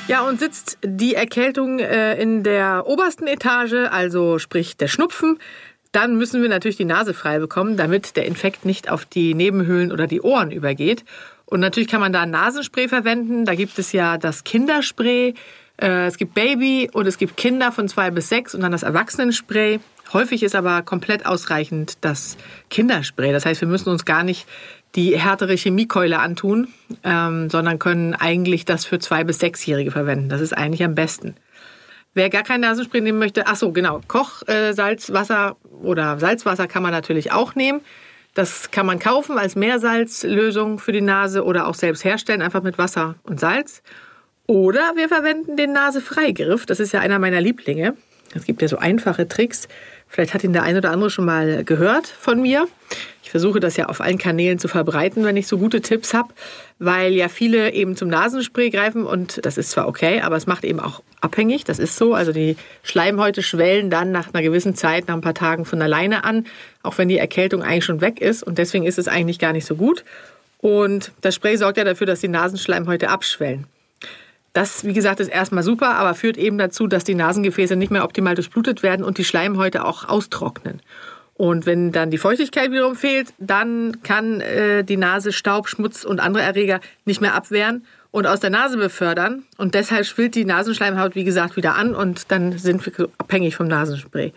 Ja, 0.09 0.23
und 0.27 0.41
sitzt 0.41 0.79
die 0.83 1.15
Erkältung 1.15 1.81
äh, 1.81 2.21
in 2.21 2.43
der 2.43 2.87
obersten 2.87 3.27
Etage, 3.27 3.91
also 3.91 4.39
sprich 4.39 4.79
der 4.79 4.89
Schnupfen, 4.89 5.39
dann 5.93 6.17
müssen 6.17 6.41
wir 6.41 6.49
natürlich 6.49 6.79
die 6.79 6.87
Nase 6.87 7.13
frei 7.13 7.39
bekommen, 7.39 7.77
damit 7.77 8.17
der 8.17 8.25
Infekt 8.25 8.65
nicht 8.65 8.91
auf 8.91 9.05
die 9.05 9.35
Nebenhöhlen 9.35 9.93
oder 9.93 10.07
die 10.07 10.23
Ohren 10.23 10.51
übergeht. 10.51 11.05
Und 11.45 11.61
natürlich 11.61 11.91
kann 11.91 12.01
man 12.01 12.15
da 12.15 12.25
Nasenspray 12.25 12.89
verwenden. 12.89 13.45
Da 13.45 13.55
gibt 13.55 13.79
es 13.79 13.93
ja 13.93 14.17
das 14.17 14.45
Kinderspray, 14.45 15.35
äh, 15.77 16.07
es 16.07 16.17
gibt 16.17 16.33
Baby 16.33 16.89
und 16.91 17.07
es 17.07 17.19
gibt 17.19 17.37
Kinder 17.37 17.71
von 17.71 17.87
zwei 17.87 18.11
bis 18.11 18.31
sechs 18.31 18.55
und 18.55 18.63
dann 18.63 18.73
das 18.73 18.85
Erwachsenenspray. 18.85 19.79
Häufig 20.15 20.43
ist 20.43 20.55
aber 20.55 20.81
komplett 20.81 21.27
ausreichend 21.27 21.99
das 22.01 22.39
Kinderspray. 22.71 23.33
Das 23.33 23.45
heißt, 23.45 23.61
wir 23.61 23.69
müssen 23.69 23.91
uns 23.91 24.07
gar 24.07 24.23
nicht 24.23 24.47
die 24.94 25.19
härtere 25.19 25.56
Chemiekeule 25.56 26.19
antun, 26.19 26.69
ähm, 27.05 27.50
sondern 27.50 27.79
können 27.79 28.14
eigentlich 28.14 28.64
das 28.64 28.85
für 28.85 28.99
zwei 28.99 29.25
bis 29.25 29.38
sechsjährige 29.38 29.90
verwenden. 29.90 30.29
Das 30.29 30.40
ist 30.40 30.56
eigentlich 30.56 30.85
am 30.85 30.94
besten. 30.94 31.35
Wer 32.14 32.31
gar 32.31 32.43
kein 32.43 32.61
Nasenspray 32.61 33.00
nehmen 33.00 33.19
möchte, 33.19 33.46
ach 33.46 33.56
so, 33.56 33.70
genau, 33.70 34.00
Kochsalzwasser 34.08 35.56
äh, 35.62 35.85
oder 35.85 36.19
Salzwasser 36.19 36.67
kann 36.67 36.82
man 36.82 36.93
natürlich 36.93 37.32
auch 37.32 37.55
nehmen. 37.55 37.81
Das 38.35 38.70
kann 38.70 38.87
man 38.87 38.99
kaufen 38.99 39.38
als 39.38 39.56
Meersalzlösung 39.56 40.79
für 40.79 40.93
die 40.93 41.00
Nase 41.00 41.44
oder 41.44 41.67
auch 41.67 41.75
selbst 41.75 42.05
herstellen, 42.05 42.43
einfach 42.43 42.62
mit 42.62 42.79
Wasser 42.79 43.17
und 43.25 43.40
Salz. 43.40 43.82
Oder 44.46 44.93
wir 44.96 45.08
verwenden 45.08 45.56
den 45.56 45.73
Nasefreigriff. 45.73 46.64
Das 46.64 46.81
ist 46.81 46.93
ja 46.93 47.00
einer 47.00 47.19
meiner 47.19 47.40
Lieblinge. 47.40 47.94
Es 48.35 48.45
gibt 48.45 48.63
ja 48.63 48.69
so 48.69 48.79
einfache 48.79 49.27
Tricks. 49.29 49.69
Vielleicht 50.07 50.35
hat 50.35 50.45
ihn 50.45 50.53
der 50.53 50.63
eine 50.63 50.79
oder 50.79 50.91
andere 50.91 51.11
schon 51.11 51.25
mal 51.25 51.65
gehört 51.65 52.07
von 52.07 52.41
mir. 52.41 52.67
Ich 53.23 53.31
versuche 53.31 53.61
das 53.61 53.77
ja 53.77 53.87
auf 53.87 54.01
allen 54.01 54.17
Kanälen 54.17 54.59
zu 54.59 54.69
verbreiten, 54.69 55.23
wenn 55.23 55.37
ich 55.37 55.47
so 55.47 55.59
gute 55.59 55.83
Tipps 55.83 56.15
habe, 56.15 56.33
weil 56.79 57.13
ja 57.13 57.29
viele 57.29 57.75
eben 57.75 57.95
zum 57.95 58.09
Nasenspray 58.09 58.71
greifen 58.71 59.05
und 59.05 59.45
das 59.45 59.59
ist 59.59 59.71
zwar 59.71 59.87
okay, 59.87 60.23
aber 60.23 60.37
es 60.37 60.47
macht 60.47 60.65
eben 60.65 60.81
auch 60.81 61.03
abhängig. 61.21 61.65
Das 61.65 61.79
ist 61.79 61.97
so. 61.97 62.15
Also 62.15 62.33
die 62.33 62.57
Schleimhäute 62.83 63.43
schwellen 63.43 63.91
dann 63.91 64.13
nach 64.13 64.33
einer 64.33 64.43
gewissen 64.43 64.75
Zeit, 64.75 65.09
nach 65.09 65.15
ein 65.15 65.21
paar 65.21 65.35
Tagen 65.35 65.67
von 65.67 65.83
alleine 65.83 66.25
an, 66.25 66.47
auch 66.83 66.97
wenn 66.97 67.09
die 67.09 67.19
Erkältung 67.19 67.63
eigentlich 67.63 67.85
schon 67.85 68.01
weg 68.01 68.23
ist 68.23 68.43
und 68.43 68.57
deswegen 68.57 68.87
ist 68.87 68.99
es 68.99 69.09
eigentlich 69.09 69.39
gar 69.39 69.53
nicht 69.53 69.67
so 69.67 69.77
gut. 69.77 70.05
Und 70.57 71.13
das 71.21 71.35
Spray 71.35 71.57
sorgt 71.57 71.77
ja 71.77 71.85
dafür, 71.85 72.07
dass 72.07 72.21
die 72.21 72.29
Nasenschleimhäute 72.29 73.11
abschwellen. 73.11 73.67
Das, 74.59 74.85
wie 74.85 74.93
gesagt, 74.93 75.21
ist 75.21 75.29
erstmal 75.29 75.63
super, 75.63 75.91
aber 75.91 76.15
führt 76.15 76.37
eben 76.37 76.59
dazu, 76.59 76.89
dass 76.89 77.05
die 77.05 77.15
Nasengefäße 77.15 77.77
nicht 77.77 77.93
mehr 77.93 78.03
optimal 78.03 78.35
durchblutet 78.35 78.83
werden 78.83 79.05
und 79.05 79.17
die 79.17 79.25
Schleimhäute 79.25 79.85
auch 79.85 80.09
austrocknen. 80.09 80.83
Und 81.35 81.65
wenn 81.65 81.93
dann 81.93 82.11
die 82.11 82.19
Feuchtigkeit 82.19 82.73
wiederum 82.73 82.97
fehlt, 82.97 83.29
dann 83.39 84.03
kann 84.03 84.41
äh, 84.41 84.83
die 84.83 84.97
Nase 84.97 85.31
Staub, 85.31 85.69
Schmutz 85.69 86.03
und 86.03 86.19
andere 86.19 86.43
Erreger 86.43 86.81
nicht 87.05 87.21
mehr 87.21 87.37
abwehren 87.37 87.87
und 88.11 88.27
aus 88.27 88.41
der 88.41 88.51
Nase 88.51 88.79
befördern. 88.79 89.45
Und 89.59 89.77
deshalb 89.77 90.05
schwillt 90.07 90.35
die 90.35 90.45
Nasenschleimhaut, 90.45 91.15
wie 91.15 91.23
gesagt, 91.23 91.55
wieder 91.55 91.77
an 91.77 91.95
und 91.95 92.33
dann 92.33 92.59
sind 92.59 92.85
wir 92.85 93.09
abhängig 93.17 93.55
vom 93.55 93.69
Nasenspray. 93.69 94.33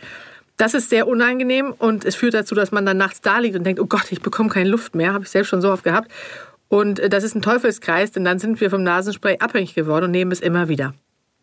Das 0.57 0.75
ist 0.75 0.91
sehr 0.91 1.07
unangenehm 1.07 1.73
und 1.75 2.05
es 2.05 2.13
führt 2.13 2.35
dazu, 2.35 2.53
dass 2.53 2.71
man 2.71 2.85
dann 2.85 2.97
nachts 2.97 3.21
da 3.21 3.39
liegt 3.39 3.55
und 3.55 3.63
denkt, 3.63 3.81
oh 3.81 3.87
Gott, 3.87 4.11
ich 4.11 4.21
bekomme 4.21 4.49
keine 4.49 4.69
Luft 4.69 4.93
mehr. 4.93 5.13
Habe 5.13 5.23
ich 5.23 5.31
selbst 5.31 5.49
schon 5.49 5.61
so 5.61 5.71
oft 5.71 5.83
gehabt. 5.83 6.11
Und 6.71 6.99
äh, 6.99 7.09
das 7.09 7.25
ist 7.25 7.35
ein 7.35 7.41
Teufelskreis, 7.41 8.11
denn 8.11 8.23
dann 8.23 8.39
sind 8.39 8.61
wir 8.61 8.69
vom 8.69 8.81
Nasenspray 8.81 9.39
abhängig 9.39 9.75
geworden 9.75 10.05
und 10.05 10.11
nehmen 10.11 10.31
es 10.31 10.39
immer 10.39 10.69
wieder. 10.69 10.93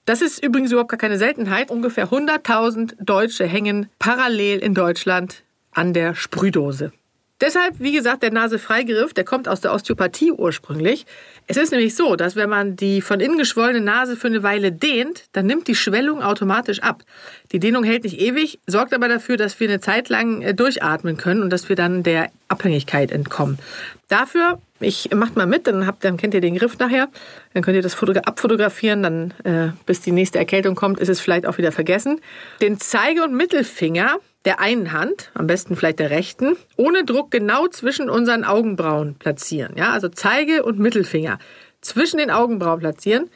Das 0.07 0.23
ist 0.23 0.43
übrigens 0.43 0.73
überhaupt 0.73 0.89
gar 0.89 0.99
keine 0.99 1.19
Seltenheit. 1.19 1.71
Ungefähr 1.71 2.09
100.000 2.09 2.95
Deutsche 2.99 3.45
hängen 3.45 3.91
parallel 3.99 4.61
in 4.61 4.73
Deutschland 4.73 5.43
an 5.73 5.93
der 5.93 6.15
Sprühdose. 6.15 6.93
Deshalb, 7.43 7.75
wie 7.79 7.93
gesagt, 7.93 8.23
der 8.23 8.33
Nasefreigriff, 8.33 9.13
der 9.13 9.25
kommt 9.25 9.49
aus 9.49 9.61
der 9.61 9.73
Osteopathie 9.73 10.33
ursprünglich. 10.33 11.05
Es 11.47 11.57
ist 11.59 11.71
nämlich 11.71 11.95
so, 11.95 12.17
dass 12.17 12.35
wenn 12.35 12.49
man 12.49 12.75
die 12.75 13.01
von 13.01 13.21
innen 13.21 13.39
geschwollene 13.39 13.83
Nase 13.83 14.17
für 14.17 14.27
eine 14.27 14.43
Weile 14.43 14.73
dehnt, 14.73 15.27
dann 15.33 15.47
nimmt 15.47 15.69
die 15.69 15.77
Schwellung 15.77 16.23
automatisch 16.23 16.81
ab. 16.81 17.05
Die 17.53 17.61
Dehnung 17.61 17.85
hält 17.85 18.05
nicht 18.05 18.19
ewig, 18.19 18.59
sorgt 18.67 18.93
aber 18.93 19.09
dafür, 19.09 19.37
dass 19.37 19.61
wir 19.61 19.69
eine 19.69 19.81
Zeit 19.81 20.09
lang 20.09 20.41
äh, 20.41 20.55
durchatmen 20.55 21.19
können 21.19 21.43
und 21.43 21.51
dass 21.51 21.69
wir 21.69 21.77
dann 21.77 22.03
der 22.03 22.31
Abhängigkeit 22.49 23.13
entkommen. 23.13 23.59
Dafür, 24.09 24.59
ich 24.81 25.11
macht 25.15 25.37
mal 25.37 25.47
mit, 25.47 25.67
dann, 25.67 25.87
habt, 25.87 26.05
dann 26.05 26.17
kennt 26.17 26.35
ihr 26.35 26.41
den 26.41 26.57
Griff 26.57 26.79
nachher, 26.79 27.09
dann 27.55 27.63
könnt 27.63 27.77
ihr 27.77 27.83
das 27.83 28.01
abfotografieren, 28.01 29.03
dann 29.03 29.35
äh, 29.45 29.73
bis 29.87 30.01
die 30.01 30.13
nächste 30.13 30.39
Erkältung 30.39 30.75
kommt, 30.75 31.01
ist 31.01 31.09
es 31.09 31.21
vielleicht 31.21 31.47
auch 31.47 31.59
wieder 31.59 31.73
vergessen. 31.73 32.21
Den 32.61 32.79
Zeige- 32.79 33.25
und 33.25 33.35
Mittelfinger 33.35 34.19
der 34.45 34.61
einen 34.61 34.93
Hand, 34.93 35.31
am 35.35 35.47
besten 35.47 35.77
vielleicht 35.77 35.99
der 35.99 36.11
rechten, 36.11 36.57
ohne 36.77 37.05
Druck 37.05 37.31
genau 37.31 37.67
zwischen 37.69 38.09
unseren 38.09 38.45
Augenbrauen 38.45 39.17
platzieren. 39.17 39.75
Ja, 39.77 39.91
also 39.91 40.09
Zeige 40.09 40.63
und 40.63 40.79
Mittelfinger 40.79 41.39
zwischen 41.81 42.19
den 42.19 42.31
Augenbrauen 42.31 42.81
platzieren. 42.81 43.29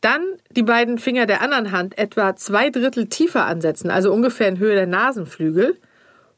Dann 0.00 0.22
die 0.50 0.62
beiden 0.62 0.98
Finger 0.98 1.26
der 1.26 1.42
anderen 1.42 1.72
Hand 1.72 1.98
etwa 1.98 2.34
zwei 2.34 2.70
Drittel 2.70 3.06
tiefer 3.06 3.44
ansetzen, 3.44 3.90
also 3.90 4.12
ungefähr 4.12 4.48
in 4.48 4.58
Höhe 4.58 4.74
der 4.74 4.86
Nasenflügel. 4.86 5.78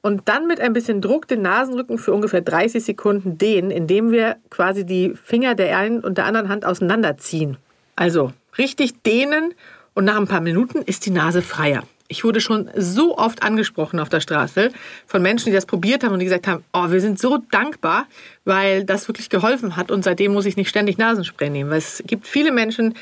Und 0.03 0.29
dann 0.29 0.49
mit 0.49 0.61
ein 0.61 0.73
bisschen 0.73 1.01
Druck 1.01 1.29
den 1.29 1.43
Nasenrücken 1.43 1.97
für 1.97 2.13
ungefähr 2.13 2.41
30 2.41 2.85
Sekunden 2.85 3.39
dehnen, 3.39 3.71
indem 3.71 4.11
wir 4.11 4.37
quasi 4.51 4.85
die 4.85 5.15
Finger 5.15 5.55
der 5.55 5.79
einen 5.79 6.01
und 6.01 6.19
der 6.19 6.27
anderen 6.27 6.49
Hand 6.49 6.65
auseinanderziehen. 6.65 7.57
Also 7.95 8.33
richtig 8.59 9.03
dehnen 9.03 9.55
und 9.95 10.05
nach 10.05 10.17
ein 10.17 10.27
paar 10.27 10.41
Minuten 10.41 10.83
ist 10.83 11.07
die 11.07 11.11
Nase 11.11 11.41
freier. 11.41 11.85
Ich 12.09 12.25
wurde 12.25 12.41
schon 12.41 12.69
so 12.77 13.17
oft 13.17 13.43
angesprochen 13.43 14.01
auf 14.01 14.09
der 14.09 14.21
Straße 14.21 14.71
von 15.07 15.23
Menschen, 15.23 15.47
die 15.47 15.53
das 15.53 15.67
probiert 15.67 16.05
haben 16.05 16.13
und 16.13 16.19
die 16.19 16.27
gesagt 16.27 16.47
haben, 16.47 16.65
oh, 16.73 16.91
wir 16.91 17.01
sind 17.01 17.19
so 17.19 17.39
dankbar, 17.51 18.07
weil 18.45 18.85
das 18.85 19.09
wirklich 19.09 19.31
geholfen 19.31 19.77
hat 19.77 19.91
und 19.91 20.03
seitdem 20.03 20.33
muss 20.35 20.45
ich 20.45 20.57
nicht 20.57 20.69
ständig 20.69 20.99
Nasenspray 20.99 21.49
nehmen. 21.49 21.71
Weil 21.71 21.79
es 21.79 22.03
gibt 22.07 22.27
viele 22.27 22.53
Menschen, 22.53 22.95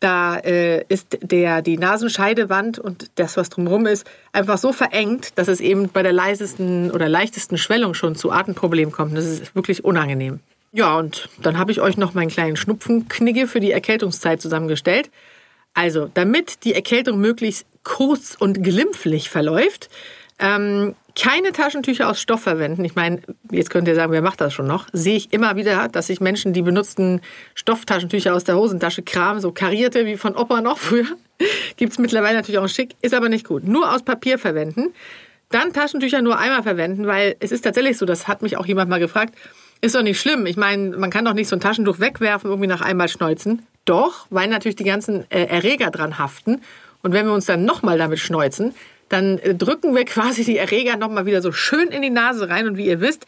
da 0.00 0.38
äh, 0.38 0.84
ist 0.88 1.18
der, 1.22 1.62
die 1.62 1.78
Nasenscheidewand 1.78 2.78
und 2.78 3.10
das, 3.16 3.36
was 3.36 3.48
drumherum 3.50 3.86
ist, 3.86 4.06
einfach 4.32 4.58
so 4.58 4.72
verengt, 4.72 5.38
dass 5.38 5.48
es 5.48 5.60
eben 5.60 5.88
bei 5.88 6.02
der 6.02 6.12
leisesten 6.12 6.90
oder 6.90 7.08
leichtesten 7.08 7.58
Schwellung 7.58 7.94
schon 7.94 8.14
zu 8.14 8.30
Atemproblemen 8.30 8.92
kommt. 8.92 9.16
Das 9.16 9.24
ist 9.24 9.54
wirklich 9.54 9.84
unangenehm. 9.84 10.40
Ja, 10.72 10.98
und 10.98 11.28
dann 11.40 11.58
habe 11.58 11.72
ich 11.72 11.80
euch 11.80 11.96
noch 11.96 12.14
meinen 12.14 12.28
kleinen 12.28 12.56
Schnupfenknigge 12.56 13.46
für 13.46 13.60
die 13.60 13.72
Erkältungszeit 13.72 14.40
zusammengestellt. 14.40 15.10
Also, 15.74 16.10
damit 16.12 16.64
die 16.64 16.74
Erkältung 16.74 17.20
möglichst 17.20 17.66
kurz 17.84 18.36
und 18.38 18.62
glimpflich 18.62 19.30
verläuft, 19.30 19.88
ähm, 20.38 20.94
keine 21.20 21.52
Taschentücher 21.52 22.08
aus 22.08 22.20
Stoff 22.20 22.42
verwenden. 22.42 22.84
Ich 22.84 22.94
meine, 22.94 23.20
jetzt 23.50 23.70
könnt 23.70 23.88
ihr 23.88 23.94
sagen, 23.94 24.12
wer 24.12 24.22
macht 24.22 24.40
das 24.40 24.54
schon 24.54 24.66
noch? 24.66 24.86
Sehe 24.92 25.16
ich 25.16 25.32
immer 25.32 25.56
wieder, 25.56 25.88
dass 25.88 26.06
sich 26.06 26.20
Menschen, 26.20 26.52
die 26.52 26.62
benutzten 26.62 27.20
Stofftaschentücher 27.54 28.34
aus 28.34 28.44
der 28.44 28.56
Hosentasche 28.56 29.02
kramen, 29.02 29.40
so 29.40 29.50
karierte 29.50 30.06
wie 30.06 30.16
von 30.16 30.36
Opa 30.36 30.60
noch 30.60 30.78
früher. 30.78 31.06
Gibt 31.76 31.92
es 31.92 31.98
mittlerweile 31.98 32.36
natürlich 32.36 32.58
auch 32.58 32.68
schick, 32.68 32.94
ist 33.02 33.14
aber 33.14 33.28
nicht 33.28 33.46
gut. 33.46 33.64
Nur 33.64 33.92
aus 33.92 34.02
Papier 34.02 34.38
verwenden. 34.38 34.94
Dann 35.50 35.72
Taschentücher 35.72 36.22
nur 36.22 36.38
einmal 36.38 36.62
verwenden, 36.62 37.06
weil 37.06 37.36
es 37.40 37.52
ist 37.52 37.62
tatsächlich 37.62 37.96
so, 37.96 38.06
das 38.06 38.28
hat 38.28 38.42
mich 38.42 38.56
auch 38.56 38.66
jemand 38.66 38.90
mal 38.90 39.00
gefragt, 39.00 39.34
ist 39.80 39.94
doch 39.94 40.02
nicht 40.02 40.20
schlimm. 40.20 40.46
Ich 40.46 40.56
meine, 40.56 40.96
man 40.96 41.10
kann 41.10 41.24
doch 41.24 41.34
nicht 41.34 41.48
so 41.48 41.56
ein 41.56 41.60
Taschentuch 41.60 42.00
wegwerfen, 42.00 42.50
irgendwie 42.50 42.68
nach 42.68 42.80
einmal 42.80 43.08
schneuzen. 43.08 43.62
Doch, 43.84 44.26
weil 44.30 44.48
natürlich 44.48 44.76
die 44.76 44.84
ganzen 44.84 45.28
äh, 45.30 45.44
Erreger 45.44 45.90
dran 45.90 46.18
haften. 46.18 46.60
Und 47.02 47.12
wenn 47.12 47.26
wir 47.26 47.32
uns 47.32 47.46
dann 47.46 47.64
nochmal 47.64 47.96
damit 47.96 48.18
schneuzen, 48.18 48.74
dann 49.08 49.38
äh, 49.38 49.54
drücken 49.54 49.94
wir 49.94 50.04
quasi 50.04 50.44
die 50.44 50.58
Erreger 50.58 50.96
nochmal 50.96 51.26
wieder 51.26 51.42
so 51.42 51.52
schön 51.52 51.88
in 51.88 52.02
die 52.02 52.10
Nase 52.10 52.48
rein. 52.48 52.66
Und 52.66 52.76
wie 52.76 52.86
ihr 52.86 53.00
wisst, 53.00 53.26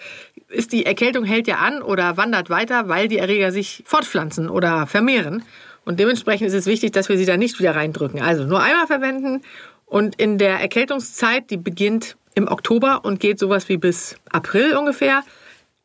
ist 0.49 0.73
die 0.73 0.87
Erkältung 0.87 1.25
hält 1.25 1.47
ja 1.47 1.57
an 1.57 1.83
oder 1.83 2.17
wandert 2.17 2.51
weiter, 2.51 2.89
weil 2.89 3.09
die 3.09 3.19
Erreger 3.19 3.53
sich 3.53 3.83
fortpflanzen 3.87 4.49
oder 4.49 4.87
vermehren. 4.87 5.45
Und 5.85 5.99
dementsprechend 5.99 6.49
ist 6.49 6.55
es 6.55 6.67
wichtig, 6.67 6.93
dass 6.93 7.09
wir 7.09 7.17
sie 7.17 7.25
da 7.25 7.37
nicht 7.37 7.59
wieder 7.59 7.75
reindrücken. 7.75 8.21
Also 8.21 8.45
nur 8.45 8.63
einmal 8.63 8.87
verwenden. 8.87 9.43
Und 9.87 10.21
in 10.21 10.39
der 10.39 10.61
Erkältungszeit, 10.61 11.51
die 11.51 11.57
beginnt 11.57 12.17
im 12.35 12.47
Oktober 12.47 13.05
und 13.05 13.19
geht 13.19 13.39
sowas 13.39 13.69
wie 13.69 13.77
bis 13.77 14.17
April 14.31 14.77
ungefähr, 14.77 15.25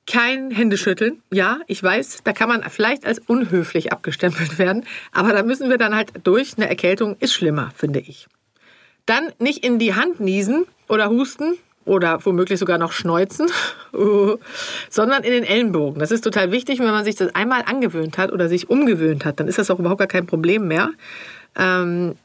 kein 0.06 0.52
Händeschütteln. 0.52 1.22
Ja, 1.32 1.60
ich 1.68 1.82
weiß, 1.82 2.20
da 2.24 2.34
kann 2.34 2.50
man 2.50 2.64
vielleicht 2.70 3.06
als 3.06 3.20
unhöflich 3.20 3.92
abgestempelt 3.92 4.60
werden, 4.60 4.86
aber 5.12 5.34
da 5.34 5.42
müssen 5.42 5.70
wir 5.70 5.78
dann 5.78 5.96
halt 5.96 6.12
durch. 6.24 6.58
Eine 6.58 6.70
Erkältung 6.70 7.16
ist 7.20 7.34
schlimmer, 7.34 7.72
finde 7.76 8.00
ich. 8.00 8.28
Dann 9.06 9.32
nicht 9.40 9.64
in 9.64 9.80
die 9.80 9.94
Hand 9.94 10.20
niesen 10.20 10.66
oder 10.88 11.10
husten 11.10 11.58
oder 11.86 12.24
womöglich 12.26 12.60
sogar 12.60 12.78
noch 12.78 12.92
schneuzen, 12.92 13.48
sondern 14.90 15.24
in 15.24 15.32
den 15.32 15.44
Ellenbogen. 15.44 16.00
Das 16.00 16.12
ist 16.12 16.24
total 16.24 16.52
wichtig. 16.52 16.80
wenn 16.80 16.88
man 16.88 17.06
sich 17.06 17.16
das 17.16 17.34
einmal 17.36 17.64
angewöhnt 17.66 18.18
hat 18.18 18.32
oder 18.32 18.50
sich 18.50 18.70
umgewöhnt 18.70 19.26
hat, 19.26 19.40
dann 19.40 19.48
ist 19.48 19.60
das 19.60 19.70
auch 19.70 19.80
überhaupt 19.80 20.00
gar 20.00 20.08
kein 20.08 20.26
Problem 20.26 20.68
mehr. 20.68 20.90
Ähm, 21.58 22.16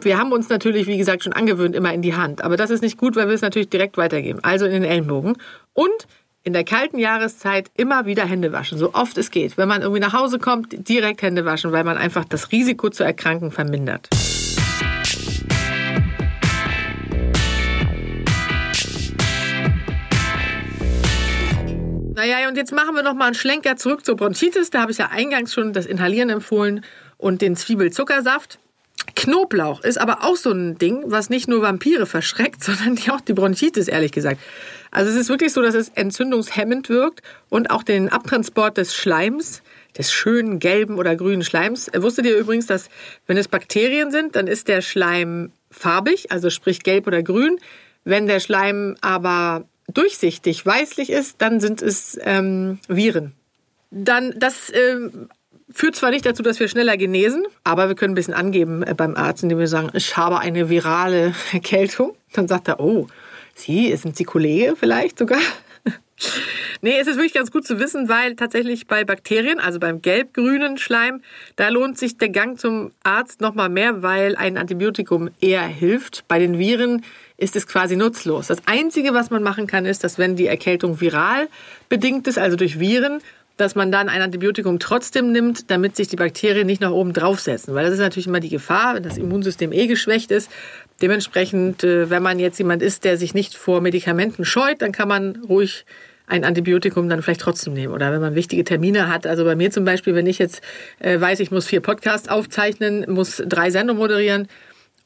wir 0.00 0.18
haben 0.18 0.32
uns 0.32 0.48
natürlich, 0.48 0.86
wie 0.86 0.96
gesagt, 0.96 1.22
schon 1.22 1.32
angewöhnt, 1.32 1.76
immer 1.76 1.92
in 1.92 2.02
die 2.02 2.14
Hand. 2.14 2.42
Aber 2.42 2.56
das 2.56 2.70
ist 2.70 2.82
nicht 2.82 2.96
gut, 2.96 3.14
weil 3.16 3.28
wir 3.28 3.34
es 3.34 3.42
natürlich 3.42 3.68
direkt 3.68 3.96
weitergeben. 3.98 4.40
Also 4.42 4.64
in 4.64 4.72
den 4.72 4.84
Ellenbogen. 4.84 5.36
Und 5.74 6.06
in 6.42 6.54
der 6.54 6.64
kalten 6.64 6.98
Jahreszeit 6.98 7.70
immer 7.76 8.06
wieder 8.06 8.24
Hände 8.24 8.52
waschen, 8.52 8.78
so 8.78 8.94
oft 8.94 9.18
es 9.18 9.30
geht. 9.30 9.58
Wenn 9.58 9.68
man 9.68 9.82
irgendwie 9.82 10.00
nach 10.00 10.14
Hause 10.14 10.38
kommt, 10.38 10.88
direkt 10.88 11.20
Hände 11.20 11.44
waschen, 11.44 11.70
weil 11.70 11.84
man 11.84 11.98
einfach 11.98 12.24
das 12.24 12.50
Risiko 12.50 12.88
zu 12.88 13.04
erkranken 13.04 13.50
vermindert. 13.50 14.08
Naja, 22.20 22.46
und 22.48 22.56
jetzt 22.58 22.70
machen 22.70 22.94
wir 22.94 23.02
noch 23.02 23.14
mal 23.14 23.28
einen 23.28 23.34
Schlenker 23.34 23.76
zurück 23.76 24.04
zur 24.04 24.14
Bronchitis. 24.14 24.68
Da 24.68 24.82
habe 24.82 24.92
ich 24.92 24.98
ja 24.98 25.08
eingangs 25.10 25.54
schon 25.54 25.72
das 25.72 25.86
Inhalieren 25.86 26.28
empfohlen 26.28 26.84
und 27.16 27.40
den 27.40 27.56
Zwiebelzuckersaft. 27.56 28.58
Knoblauch 29.16 29.82
ist 29.82 29.98
aber 29.98 30.22
auch 30.22 30.36
so 30.36 30.50
ein 30.50 30.76
Ding, 30.76 31.02
was 31.06 31.30
nicht 31.30 31.48
nur 31.48 31.62
Vampire 31.62 32.04
verschreckt, 32.04 32.62
sondern 32.64 32.98
auch 33.10 33.22
die 33.22 33.32
Bronchitis, 33.32 33.88
ehrlich 33.88 34.12
gesagt. 34.12 34.38
Also 34.90 35.10
es 35.10 35.16
ist 35.16 35.30
wirklich 35.30 35.54
so, 35.54 35.62
dass 35.62 35.74
es 35.74 35.88
entzündungshemmend 35.94 36.90
wirkt 36.90 37.22
und 37.48 37.70
auch 37.70 37.82
den 37.82 38.10
Abtransport 38.10 38.76
des 38.76 38.94
Schleims, 38.94 39.62
des 39.96 40.12
schönen 40.12 40.58
gelben 40.58 40.98
oder 40.98 41.16
grünen 41.16 41.42
Schleims. 41.42 41.90
Wusstet 41.96 42.26
ihr 42.26 42.36
übrigens, 42.36 42.66
dass 42.66 42.90
wenn 43.28 43.38
es 43.38 43.48
Bakterien 43.48 44.10
sind, 44.10 44.36
dann 44.36 44.46
ist 44.46 44.68
der 44.68 44.82
Schleim 44.82 45.52
farbig, 45.70 46.30
also 46.30 46.50
sprich 46.50 46.82
gelb 46.82 47.06
oder 47.06 47.22
grün. 47.22 47.58
Wenn 48.04 48.26
der 48.26 48.40
Schleim 48.40 48.98
aber 49.00 49.64
durchsichtig, 49.92 50.64
weißlich 50.64 51.10
ist, 51.10 51.36
dann 51.38 51.60
sind 51.60 51.82
es 51.82 52.18
ähm, 52.22 52.78
Viren. 52.88 53.32
Dann, 53.90 54.34
das 54.38 54.72
ähm, 54.72 55.28
führt 55.72 55.96
zwar 55.96 56.10
nicht 56.10 56.26
dazu, 56.26 56.42
dass 56.42 56.60
wir 56.60 56.68
schneller 56.68 56.96
genesen, 56.96 57.44
aber 57.64 57.88
wir 57.88 57.94
können 57.94 58.12
ein 58.12 58.16
bisschen 58.16 58.34
angeben 58.34 58.82
äh, 58.82 58.94
beim 58.94 59.16
Arzt, 59.16 59.42
indem 59.42 59.58
wir 59.58 59.68
sagen, 59.68 59.90
ich 59.94 60.16
habe 60.16 60.38
eine 60.38 60.68
virale 60.68 61.34
Erkältung. 61.52 62.16
Dann 62.32 62.48
sagt 62.48 62.68
er, 62.68 62.80
oh, 62.80 63.06
Sie, 63.54 63.94
sind 63.96 64.16
Sie 64.16 64.24
Kollege 64.24 64.74
vielleicht 64.76 65.18
sogar? 65.18 65.40
nee, 66.80 66.98
es 66.98 67.06
ist 67.06 67.16
wirklich 67.16 67.34
ganz 67.34 67.50
gut 67.50 67.66
zu 67.66 67.78
wissen, 67.78 68.08
weil 68.08 68.36
tatsächlich 68.36 68.86
bei 68.86 69.04
Bakterien, 69.04 69.58
also 69.58 69.78
beim 69.78 70.00
gelb-grünen 70.00 70.78
Schleim, 70.78 71.22
da 71.56 71.68
lohnt 71.68 71.98
sich 71.98 72.16
der 72.16 72.30
Gang 72.30 72.58
zum 72.58 72.92
Arzt 73.02 73.40
nochmal 73.40 73.68
mehr, 73.68 74.02
weil 74.02 74.36
ein 74.36 74.56
Antibiotikum 74.56 75.30
eher 75.40 75.66
hilft. 75.66 76.24
Bei 76.28 76.38
den 76.38 76.58
Viren 76.58 77.04
ist 77.40 77.56
es 77.56 77.66
quasi 77.66 77.96
nutzlos. 77.96 78.48
Das 78.48 78.58
Einzige, 78.66 79.14
was 79.14 79.30
man 79.30 79.42
machen 79.42 79.66
kann, 79.66 79.86
ist, 79.86 80.04
dass 80.04 80.18
wenn 80.18 80.36
die 80.36 80.46
Erkältung 80.46 81.00
viral 81.00 81.48
bedingt 81.88 82.28
ist, 82.28 82.38
also 82.38 82.56
durch 82.56 82.78
Viren, 82.78 83.20
dass 83.56 83.74
man 83.74 83.90
dann 83.90 84.08
ein 84.08 84.22
Antibiotikum 84.22 84.78
trotzdem 84.78 85.32
nimmt, 85.32 85.70
damit 85.70 85.96
sich 85.96 86.08
die 86.08 86.16
Bakterien 86.16 86.66
nicht 86.66 86.80
nach 86.80 86.92
oben 86.92 87.12
draufsetzen. 87.12 87.74
Weil 87.74 87.84
das 87.84 87.94
ist 87.94 88.00
natürlich 88.00 88.26
immer 88.26 88.40
die 88.40 88.48
Gefahr, 88.48 88.94
wenn 88.94 89.02
das 89.02 89.18
Immunsystem 89.18 89.72
eh 89.72 89.86
geschwächt 89.86 90.30
ist. 90.30 90.50
Dementsprechend, 91.02 91.82
äh, 91.84 92.08
wenn 92.10 92.22
man 92.22 92.38
jetzt 92.38 92.58
jemand 92.58 92.82
ist, 92.82 93.04
der 93.04 93.16
sich 93.16 93.34
nicht 93.34 93.54
vor 93.54 93.80
Medikamenten 93.80 94.44
scheut, 94.44 94.82
dann 94.82 94.92
kann 94.92 95.08
man 95.08 95.36
ruhig 95.48 95.84
ein 96.26 96.44
Antibiotikum 96.44 97.08
dann 97.08 97.22
vielleicht 97.22 97.40
trotzdem 97.40 97.72
nehmen. 97.72 97.92
Oder 97.92 98.12
wenn 98.12 98.20
man 98.20 98.34
wichtige 98.34 98.64
Termine 98.64 99.08
hat. 99.08 99.26
Also 99.26 99.44
bei 99.44 99.56
mir 99.56 99.70
zum 99.70 99.84
Beispiel, 99.84 100.14
wenn 100.14 100.26
ich 100.26 100.38
jetzt 100.38 100.62
äh, 100.98 101.20
weiß, 101.20 101.40
ich 101.40 101.50
muss 101.50 101.66
vier 101.66 101.80
Podcasts 101.80 102.28
aufzeichnen, 102.28 103.04
muss 103.08 103.42
drei 103.46 103.70
Sendungen 103.70 104.00
moderieren, 104.00 104.46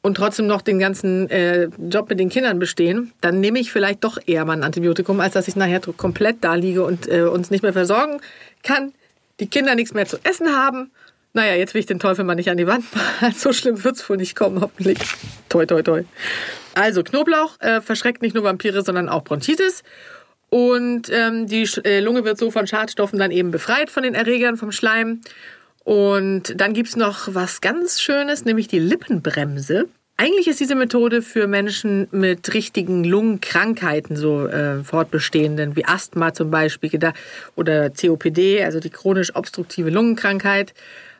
und 0.05 0.13
trotzdem 0.13 0.45
noch 0.45 0.61
den 0.61 0.77
ganzen 0.77 1.27
äh, 1.31 1.67
Job 1.89 2.11
mit 2.11 2.19
den 2.19 2.29
Kindern 2.29 2.59
bestehen, 2.59 3.11
dann 3.21 3.39
nehme 3.39 3.57
ich 3.57 3.71
vielleicht 3.71 4.03
doch 4.03 4.19
eher 4.23 4.45
mal 4.45 4.53
ein 4.53 4.63
Antibiotikum, 4.63 5.19
als 5.19 5.33
dass 5.33 5.47
ich 5.47 5.55
nachher 5.55 5.81
komplett 5.97 6.37
da 6.41 6.53
liege 6.53 6.83
und 6.83 7.07
äh, 7.07 7.23
uns 7.23 7.49
nicht 7.49 7.63
mehr 7.63 7.73
versorgen 7.73 8.21
kann, 8.61 8.93
die 9.39 9.47
Kinder 9.47 9.73
nichts 9.73 9.95
mehr 9.95 10.05
zu 10.05 10.17
essen 10.21 10.55
haben. 10.55 10.91
Naja, 11.33 11.55
jetzt 11.55 11.73
will 11.73 11.79
ich 11.79 11.87
den 11.87 11.97
Teufel 11.97 12.23
mal 12.23 12.35
nicht 12.35 12.51
an 12.51 12.57
die 12.57 12.67
Wand 12.67 12.85
malen. 12.93 13.33
So 13.35 13.51
schlimm 13.51 13.83
wird 13.83 13.95
es 13.95 14.07
wohl 14.07 14.17
nicht 14.17 14.35
kommen, 14.35 14.61
hoffentlich. 14.61 14.99
Toi, 15.49 15.65
toi, 15.65 15.81
toi. 15.81 16.03
Also 16.75 17.01
Knoblauch 17.01 17.59
äh, 17.61 17.81
verschreckt 17.81 18.21
nicht 18.21 18.35
nur 18.35 18.43
Vampire, 18.43 18.83
sondern 18.83 19.09
auch 19.09 19.23
Bronchitis. 19.23 19.81
Und 20.51 21.09
ähm, 21.11 21.47
die 21.47 21.67
äh, 21.83 21.99
Lunge 21.99 22.23
wird 22.23 22.37
so 22.37 22.51
von 22.51 22.67
Schadstoffen 22.67 23.17
dann 23.17 23.31
eben 23.31 23.49
befreit 23.49 23.89
von 23.89 24.03
den 24.03 24.13
Erregern, 24.13 24.55
vom 24.55 24.71
Schleim. 24.71 25.21
Und 25.85 26.59
dann 26.59 26.73
gibt's 26.73 26.95
noch 26.95 27.29
was 27.33 27.61
ganz 27.61 28.01
Schönes, 28.01 28.43
nämlich 28.43 28.67
die 28.67 28.79
Lippenbremse. 28.79 29.87
Eigentlich 30.17 30.47
ist 30.47 30.59
diese 30.59 30.73
Methode 30.73 31.21
für 31.21 31.45
Menschen 31.45 32.07
mit 32.09 32.53
richtigen 32.53 33.03
Lungenkrankheiten, 33.03 34.15
so 34.15 34.47
äh, 34.47 34.83
fortbestehenden, 34.83 35.75
wie 35.75 35.85
Asthma 35.85 36.33
zum 36.33 36.49
Beispiel 36.49 36.89
oder 37.55 37.89
COPD, 37.91 38.63
also 38.63 38.79
die 38.79 38.89
chronisch 38.89 39.35
obstruktive 39.35 39.91
Lungenkrankheit. 39.91 40.73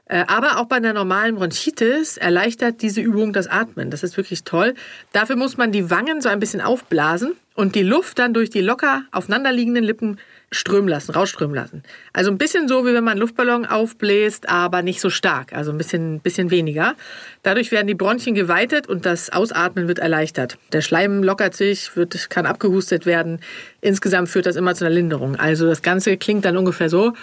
Äh, 0.08 0.24
aber 0.28 0.58
auch 0.58 0.66
bei 0.66 0.78
einer 0.78 0.94
normalen 0.94 1.36
Bronchitis 1.36 2.18
erleichtert 2.18 2.82
diese 2.82 3.02
Übung 3.02 3.34
das 3.34 3.48
Atmen. 3.48 3.92
Das 3.92 4.02
ist 4.02 4.18
wirklich 4.18 4.46
toll. 4.46 4.74
Dafür 5.14 5.36
muss 5.36 5.58
man 5.58 5.72
die 5.72 5.92
Wangen 5.92 6.22
so 6.22 6.30
ein 6.30 6.40
bisschen 6.40 6.62
aufblasen 6.62 7.34
und 7.54 7.76
die 7.76 7.84
Luft 7.84 8.18
dann 8.18 8.34
durch 8.34 8.50
die 8.50 8.62
locker 8.62 9.04
aufeinanderliegenden 9.12 9.84
Lippen 9.84 10.18
strömen 10.56 10.88
lassen, 10.88 11.12
rausströmen 11.12 11.56
lassen. 11.56 11.84
Also 12.14 12.32
ein 12.32 12.38
bisschen 12.38 12.68
so, 12.68 12.86
wie 12.86 12.94
wenn 12.94 13.04
man 13.04 13.14
einen 13.14 13.22
Luftballon 13.22 13.66
aufbläst, 13.66 14.50
aber 14.50 14.82
nicht 14.82 15.02
so 15.02 15.10
stark, 15.10 15.54
also 15.54 15.72
ein 15.72 15.78
bisschen, 15.78 16.20
bisschen 16.20 16.52
weniger. 16.52 16.96
Dadurch 17.44 17.72
werden 17.72 17.88
die 17.88 17.96
Bronchien 17.96 18.36
geweitet 18.36 18.88
und 18.88 19.06
das 19.06 19.30
Ausatmen 19.32 19.88
wird 19.88 20.00
erleichtert. 20.00 20.58
Der 20.72 20.82
Schleim 20.82 21.24
lockert 21.24 21.56
sich, 21.56 21.96
wird, 21.96 22.30
kann 22.30 22.46
abgehustet 22.46 23.06
werden. 23.06 23.40
Insgesamt 23.82 24.30
führt 24.30 24.46
das 24.46 24.56
immer 24.56 24.76
zu 24.76 24.86
einer 24.86 24.94
Linderung. 24.94 25.36
Also 25.36 25.66
das 25.68 25.82
Ganze 25.82 26.18
klingt 26.18 26.46
dann 26.46 26.58
ungefähr 26.58 26.90
so. 26.90 27.14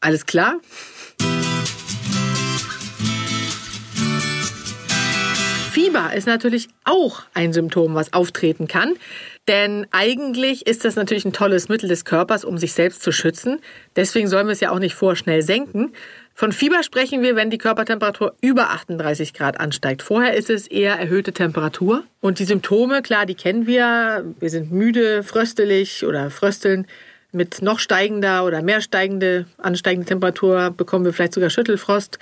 Alles 0.00 0.26
klar? 0.26 0.60
Fieber 5.96 6.14
ist 6.14 6.26
natürlich 6.26 6.68
auch 6.84 7.22
ein 7.32 7.52
Symptom, 7.52 7.94
was 7.94 8.12
auftreten 8.12 8.68
kann. 8.68 8.94
Denn 9.48 9.86
eigentlich 9.92 10.66
ist 10.66 10.84
das 10.84 10.96
natürlich 10.96 11.24
ein 11.24 11.32
tolles 11.32 11.68
Mittel 11.68 11.88
des 11.88 12.04
Körpers, 12.04 12.44
um 12.44 12.58
sich 12.58 12.74
selbst 12.74 13.02
zu 13.02 13.12
schützen. 13.12 13.60
Deswegen 13.94 14.28
sollen 14.28 14.46
wir 14.46 14.52
es 14.52 14.60
ja 14.60 14.72
auch 14.72 14.78
nicht 14.78 14.94
vorschnell 14.94 15.40
senken. 15.40 15.92
Von 16.34 16.52
Fieber 16.52 16.82
sprechen 16.82 17.22
wir, 17.22 17.34
wenn 17.34 17.48
die 17.48 17.56
Körpertemperatur 17.56 18.34
über 18.42 18.70
38 18.70 19.32
Grad 19.32 19.58
ansteigt. 19.58 20.02
Vorher 20.02 20.34
ist 20.34 20.50
es 20.50 20.66
eher 20.66 20.96
erhöhte 20.96 21.32
Temperatur. 21.32 22.04
Und 22.20 22.40
die 22.40 22.44
Symptome, 22.44 23.00
klar, 23.00 23.24
die 23.24 23.34
kennen 23.34 23.66
wir. 23.66 24.24
Wir 24.38 24.50
sind 24.50 24.70
müde, 24.70 25.22
fröstelig 25.22 26.04
oder 26.04 26.30
frösteln. 26.30 26.86
Mit 27.32 27.62
noch 27.62 27.78
steigender 27.78 28.44
oder 28.44 28.60
mehr 28.62 28.82
steigende, 28.82 29.46
ansteigende 29.56 30.08
Temperatur 30.08 30.70
bekommen 30.76 31.06
wir 31.06 31.12
vielleicht 31.14 31.34
sogar 31.34 31.50
Schüttelfrost. 31.50 32.18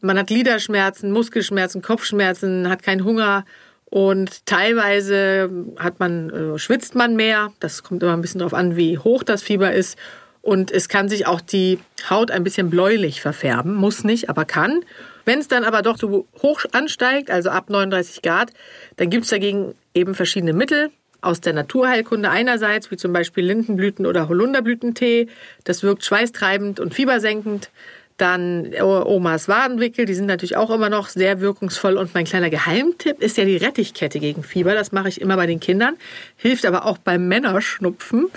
Man 0.00 0.18
hat 0.18 0.26
Gliederschmerzen, 0.26 1.10
Muskelschmerzen, 1.10 1.82
Kopfschmerzen, 1.82 2.68
hat 2.68 2.82
keinen 2.82 3.04
Hunger 3.04 3.44
und 3.86 4.44
teilweise 4.46 5.50
hat 5.78 6.00
man, 6.00 6.30
äh, 6.30 6.58
schwitzt 6.58 6.94
man 6.94 7.16
mehr. 7.16 7.52
Das 7.60 7.82
kommt 7.82 8.02
immer 8.02 8.12
ein 8.12 8.20
bisschen 8.20 8.40
darauf 8.40 8.54
an, 8.54 8.76
wie 8.76 8.98
hoch 8.98 9.22
das 9.22 9.42
Fieber 9.42 9.72
ist. 9.72 9.96
Und 10.42 10.70
es 10.70 10.88
kann 10.88 11.08
sich 11.08 11.26
auch 11.26 11.40
die 11.40 11.80
Haut 12.08 12.30
ein 12.30 12.44
bisschen 12.44 12.70
bläulich 12.70 13.20
verfärben. 13.20 13.74
Muss 13.74 14.04
nicht, 14.04 14.28
aber 14.28 14.44
kann. 14.44 14.84
Wenn 15.24 15.40
es 15.40 15.48
dann 15.48 15.64
aber 15.64 15.82
doch 15.82 15.96
zu 15.98 16.28
hoch 16.40 16.60
ansteigt, 16.70 17.30
also 17.30 17.50
ab 17.50 17.68
39 17.68 18.22
Grad, 18.22 18.52
dann 18.96 19.10
gibt 19.10 19.24
es 19.24 19.30
dagegen 19.30 19.74
eben 19.92 20.14
verschiedene 20.14 20.52
Mittel 20.52 20.90
aus 21.20 21.40
der 21.40 21.52
Naturheilkunde 21.52 22.30
einerseits, 22.30 22.90
wie 22.92 22.96
zum 22.96 23.12
Beispiel 23.12 23.44
Lindenblüten- 23.44 24.06
oder 24.06 24.28
Holunderblütentee. 24.28 25.28
Das 25.64 25.82
wirkt 25.82 26.04
schweißtreibend 26.04 26.78
und 26.78 26.94
fiebersenkend. 26.94 27.70
Dann 28.16 28.72
Omas 28.80 29.46
Wadenwickel, 29.46 30.06
die 30.06 30.14
sind 30.14 30.26
natürlich 30.26 30.56
auch 30.56 30.70
immer 30.70 30.88
noch 30.88 31.08
sehr 31.08 31.40
wirkungsvoll. 31.40 31.96
Und 31.96 32.14
mein 32.14 32.24
kleiner 32.24 32.48
Geheimtipp 32.48 33.20
ist 33.20 33.36
ja 33.36 33.44
die 33.44 33.56
Rettichkette 33.56 34.20
gegen 34.20 34.42
Fieber. 34.42 34.74
Das 34.74 34.90
mache 34.92 35.08
ich 35.08 35.20
immer 35.20 35.36
bei 35.36 35.46
den 35.46 35.60
Kindern. 35.60 35.96
Hilft 36.36 36.64
aber 36.64 36.86
auch 36.86 36.98
beim 36.98 37.28
Männerschnupfen, 37.28 38.28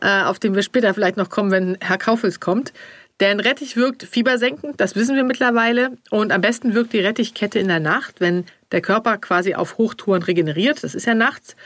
äh, 0.00 0.22
auf 0.22 0.38
den 0.38 0.54
wir 0.54 0.62
später 0.62 0.92
vielleicht 0.92 1.16
noch 1.16 1.30
kommen, 1.30 1.52
wenn 1.52 1.78
Herr 1.80 1.98
Kaufels 1.98 2.40
kommt. 2.40 2.72
Denn 3.20 3.40
Rettich 3.40 3.76
wirkt 3.76 4.04
fiebersenkend, 4.04 4.80
das 4.80 4.94
wissen 4.94 5.16
wir 5.16 5.24
mittlerweile. 5.24 5.90
Und 6.10 6.32
am 6.32 6.40
besten 6.40 6.74
wirkt 6.74 6.92
die 6.92 7.00
Rettichkette 7.00 7.58
in 7.58 7.68
der 7.68 7.80
Nacht, 7.80 8.20
wenn 8.20 8.44
der 8.70 8.80
Körper 8.80 9.18
quasi 9.18 9.54
auf 9.54 9.78
Hochtouren 9.78 10.22
regeneriert. 10.22 10.84
Das 10.84 10.94
ist 10.94 11.06
ja 11.06 11.14
nachts. 11.14 11.56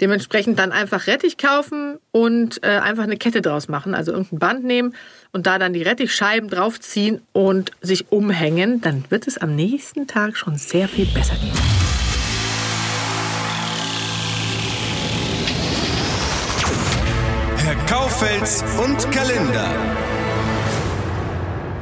Dementsprechend 0.00 0.58
dann 0.58 0.72
einfach 0.72 1.06
Rettich 1.06 1.38
kaufen 1.38 1.98
und 2.12 2.62
äh, 2.62 2.78
einfach 2.78 3.04
eine 3.04 3.16
Kette 3.16 3.42
draus 3.42 3.68
machen. 3.68 3.94
Also 3.94 4.12
irgendein 4.12 4.38
Band 4.38 4.64
nehmen 4.64 4.94
und 5.32 5.46
da 5.46 5.58
dann 5.58 5.72
die 5.72 5.82
Rettichscheiben 5.82 6.50
draufziehen 6.50 7.22
und 7.32 7.70
sich 7.80 8.10
umhängen. 8.12 8.80
Dann 8.80 9.04
wird 9.08 9.26
es 9.26 9.38
am 9.38 9.54
nächsten 9.56 10.06
Tag 10.06 10.36
schon 10.36 10.56
sehr 10.56 10.88
viel 10.88 11.06
besser 11.06 11.34
gehen. 11.36 11.52
Herr 17.56 17.76
Kaufels 17.86 18.64
und 18.82 19.10
Kalender. 19.10 20.15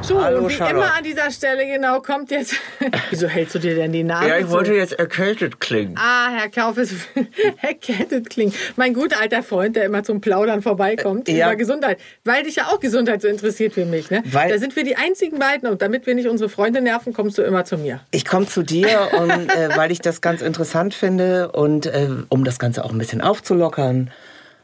So, 0.05 0.23
Hallo, 0.23 0.43
und 0.43 0.49
wie 0.49 0.53
Charlotte. 0.53 0.85
immer 0.85 0.95
an 0.97 1.03
dieser 1.03 1.31
Stelle 1.31 1.65
genau 1.65 1.99
kommt 1.99 2.29
jetzt. 2.29 2.53
Wieso 3.09 3.27
hältst 3.27 3.55
du 3.55 3.59
dir 3.59 3.73
denn 3.73 3.91
die 3.91 4.03
Nase? 4.03 4.29
Ja, 4.29 4.37
ich 4.37 4.49
wollte 4.51 4.75
jetzt 4.75 4.93
erkältet 4.93 5.59
klingen. 5.59 5.95
Ah, 5.97 6.29
Herr 6.29 6.49
Kauf 6.49 6.77
ist 6.77 6.93
erkältet 7.63 8.29
klingen. 8.29 8.53
Mein 8.75 8.93
guter 8.93 9.19
alter 9.19 9.41
Freund, 9.41 9.75
der 9.75 9.85
immer 9.85 10.03
zum 10.03 10.21
Plaudern 10.21 10.61
vorbeikommt 10.61 11.27
äh, 11.27 11.37
ja. 11.37 11.47
über 11.47 11.55
Gesundheit. 11.55 11.99
Weil 12.23 12.43
dich 12.43 12.57
ja 12.57 12.67
auch 12.67 12.79
Gesundheit 12.79 13.23
so 13.23 13.27
interessiert 13.27 13.75
wie 13.77 13.85
mich. 13.85 14.11
Ne? 14.11 14.21
Weil 14.25 14.51
da 14.51 14.59
sind 14.59 14.75
wir 14.75 14.83
die 14.83 14.95
einzigen 14.95 15.39
beiden 15.39 15.67
und 15.67 15.81
damit 15.81 16.05
wir 16.05 16.13
nicht 16.13 16.29
unsere 16.29 16.51
Freunde 16.51 16.81
nerven, 16.81 17.11
kommst 17.11 17.39
du 17.39 17.41
immer 17.41 17.65
zu 17.65 17.75
mir. 17.75 18.01
Ich 18.11 18.25
komme 18.25 18.45
zu 18.45 18.61
dir 18.61 19.09
und 19.19 19.49
äh, 19.55 19.69
weil 19.75 19.91
ich 19.91 20.01
das 20.01 20.21
ganz 20.21 20.43
interessant 20.43 20.93
finde 20.93 21.51
und 21.51 21.87
äh, 21.87 22.09
um 22.29 22.43
das 22.43 22.59
Ganze 22.59 22.85
auch 22.85 22.91
ein 22.91 22.99
bisschen 22.99 23.21
aufzulockern. 23.21 24.11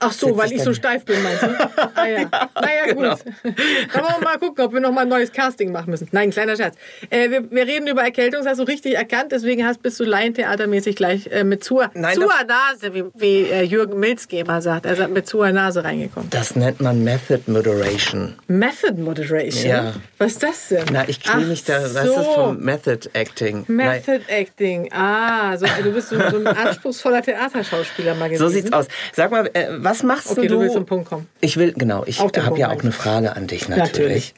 Ach 0.04 0.12
so, 0.12 0.36
weil 0.36 0.52
ich 0.52 0.64
so 0.64 0.74
steif 0.74 1.06
bin, 1.06 1.22
meinst 1.22 1.44
du? 1.44 1.48
Ah, 1.94 2.08
ja. 2.08 2.30
Naja, 2.56 2.86
genau. 2.88 3.16
gut. 3.16 3.26
Dann 3.44 4.04
wollen 4.04 4.14
wir 4.20 4.24
mal 4.24 4.38
gucken, 4.38 4.66
ob 4.66 4.74
wir 4.74 4.80
noch 4.80 4.92
mal 4.92 5.02
ein 5.02 5.10
neues 5.10 5.32
Casting 5.32 5.72
machen 5.72 5.92
müssen. 5.92 6.08
Nein, 6.12 6.32
kleiner 6.32 6.56
Scherz. 6.56 6.76
Äh, 7.10 7.30
wir, 7.30 7.52
wir, 7.52 7.68
reden 7.68 7.88
über 7.88 8.02
Erkältung, 8.02 8.42
das 8.42 8.52
hast 8.52 8.60
du 8.60 8.64
richtig 8.64 8.96
erkannt. 8.96 9.32
Deswegen 9.32 9.66
hast, 9.66 9.84
bist 9.84 10.00
du 10.00 10.04
laientheatermäßig 10.04 10.96
gleich 10.96 11.28
äh, 11.28 11.44
mit 11.44 11.64
zur, 11.64 11.92
Nein, 11.94 12.16
zur 12.16 12.32
Nase, 12.48 12.94
wie, 12.94 13.04
wie 13.14 13.50
äh, 13.50 13.64
Jürgen 13.64 14.00
Milzgeber 14.00 14.62
sagt. 14.62 14.86
Er 14.86 14.96
sagt 14.96 15.12
mit 15.12 15.28
zur 15.28 15.52
Nase 15.52 15.84
reingekommen. 15.84 16.30
Das 16.30 16.56
nennt 16.56 16.82
man 16.82 17.04
Method 17.04 17.42
Moderation. 17.48 18.36
Method 18.48 18.94
Moderation? 18.94 19.70
Ja. 19.70 19.94
Was 20.18 20.34
ist 20.34 20.44
das 20.44 20.68
denn? 20.70 20.86
Na, 20.92 21.08
ich 21.08 21.22
kriege 21.22 21.46
mich 21.46 21.64
da, 21.64 21.88
so. 21.88 21.96
was 21.96 22.06
ist 22.06 22.34
vom 22.34 22.60
Method 22.60 23.10
Acting? 23.14 23.66
Method 23.68 24.12
Nein. 24.12 24.22
Acting, 24.28 24.90
ah, 24.94 25.58
so, 25.58 25.66
du 25.84 25.92
bist 25.92 26.10
so, 26.10 26.16
so 26.18 26.38
ein 26.38 26.48
anspruchsvoller 26.48 27.22
Theaterschauspieler 27.22 28.16
mal 28.16 28.30
gewesen. 28.30 28.42
So 28.42 28.50
sieht's 28.50 28.72
aus. 28.72 28.88
Sag 29.14 29.32
mal, 29.32 29.50
äh, 29.54 29.68
was 29.78 29.91
was 29.92 30.04
machst 30.04 30.32
okay, 30.32 30.48
du? 30.48 30.56
du 30.56 30.60
willst 30.62 30.74
zum 30.74 30.86
Punkt 30.86 31.10
kommen. 31.10 31.28
Ich 31.42 31.58
will, 31.58 31.74
genau, 31.74 32.04
ich 32.06 32.20
habe 32.20 32.58
ja 32.58 32.72
auch 32.72 32.82
eine 32.82 32.92
Frage 32.92 33.36
an 33.36 33.48
dich 33.48 33.68
natürlich. 33.68 33.92
natürlich. 33.92 34.34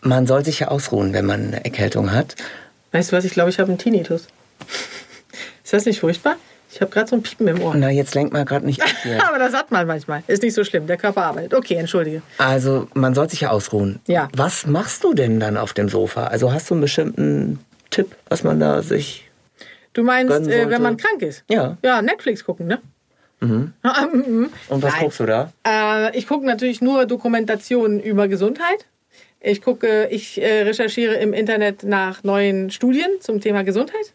Man 0.00 0.26
soll 0.26 0.44
sich 0.44 0.60
ja 0.60 0.68
ausruhen, 0.68 1.12
wenn 1.12 1.26
man 1.26 1.48
eine 1.48 1.64
Erkältung 1.64 2.12
hat. 2.12 2.34
Weißt 2.92 3.12
du 3.12 3.16
was, 3.16 3.24
ich 3.24 3.32
glaube, 3.32 3.50
ich 3.50 3.58
habe 3.58 3.68
einen 3.68 3.78
Tinnitus. 3.78 4.26
Ist 5.62 5.72
das 5.72 5.84
nicht 5.84 6.00
furchtbar? 6.00 6.36
Ich 6.70 6.80
habe 6.80 6.90
gerade 6.90 7.08
so 7.08 7.16
ein 7.16 7.22
Piepen 7.22 7.46
im 7.46 7.62
Ohr. 7.62 7.74
Na, 7.76 7.88
jetzt 7.88 8.14
lenkt 8.14 8.32
man 8.32 8.44
gerade 8.44 8.66
nicht 8.66 8.82
ab. 8.82 8.88
Aber 9.28 9.38
das 9.38 9.52
hat 9.52 9.70
man 9.70 9.86
manchmal. 9.86 10.24
Ist 10.26 10.42
nicht 10.42 10.54
so 10.54 10.64
schlimm. 10.64 10.86
Der 10.86 10.96
Körper 10.96 11.22
arbeitet. 11.22 11.54
Okay, 11.54 11.74
entschuldige. 11.74 12.22
Also, 12.38 12.88
man 12.94 13.14
soll 13.14 13.30
sich 13.30 13.42
ja 13.42 13.50
ausruhen. 13.50 14.00
Ja. 14.08 14.28
Was 14.34 14.66
machst 14.66 15.04
du 15.04 15.14
denn 15.14 15.38
dann 15.38 15.56
auf 15.56 15.72
dem 15.72 15.88
Sofa? 15.88 16.26
Also, 16.26 16.52
hast 16.52 16.70
du 16.70 16.74
einen 16.74 16.80
bestimmten 16.80 17.60
Tipp, 17.90 18.16
was 18.28 18.42
man 18.42 18.58
da 18.58 18.82
sich. 18.82 19.30
Du 19.92 20.02
meinst, 20.02 20.48
äh, 20.48 20.68
wenn 20.68 20.82
man 20.82 20.96
krank 20.96 21.22
ist? 21.22 21.44
Ja. 21.48 21.78
Ja, 21.82 22.02
Netflix 22.02 22.44
gucken, 22.44 22.66
ne? 22.66 22.80
Mhm. 23.44 24.50
Und 24.68 24.82
was 24.82 24.92
Nein. 24.92 25.02
guckst 25.02 25.20
du 25.20 25.26
da? 25.26 25.52
Äh, 25.66 26.16
ich 26.16 26.26
gucke 26.26 26.46
natürlich 26.46 26.80
nur 26.80 27.06
Dokumentationen 27.06 28.00
über 28.00 28.28
Gesundheit. 28.28 28.86
Ich 29.40 29.60
gucke, 29.60 30.08
ich 30.10 30.40
äh, 30.40 30.62
recherchiere 30.62 31.14
im 31.16 31.32
Internet 31.32 31.82
nach 31.82 32.24
neuen 32.24 32.70
Studien 32.70 33.08
zum 33.20 33.40
Thema 33.40 33.62
Gesundheit. 33.64 34.14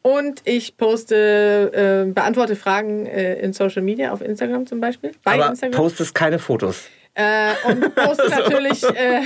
Und 0.00 0.40
ich 0.44 0.76
poste, 0.76 2.04
äh, 2.08 2.10
beantworte 2.10 2.56
Fragen 2.56 3.06
in 3.06 3.52
Social 3.52 3.82
Media, 3.82 4.12
auf 4.12 4.20
Instagram 4.20 4.66
zum 4.66 4.80
Beispiel. 4.80 5.12
Bei 5.22 5.34
Aber 5.34 5.50
Instagram. 5.50 5.76
postest 5.76 6.14
keine 6.14 6.38
Fotos. 6.40 6.88
Äh, 7.14 7.52
und 7.66 7.94
poste 7.94 8.26
natürlich 8.30 8.82
äh, 8.84 9.20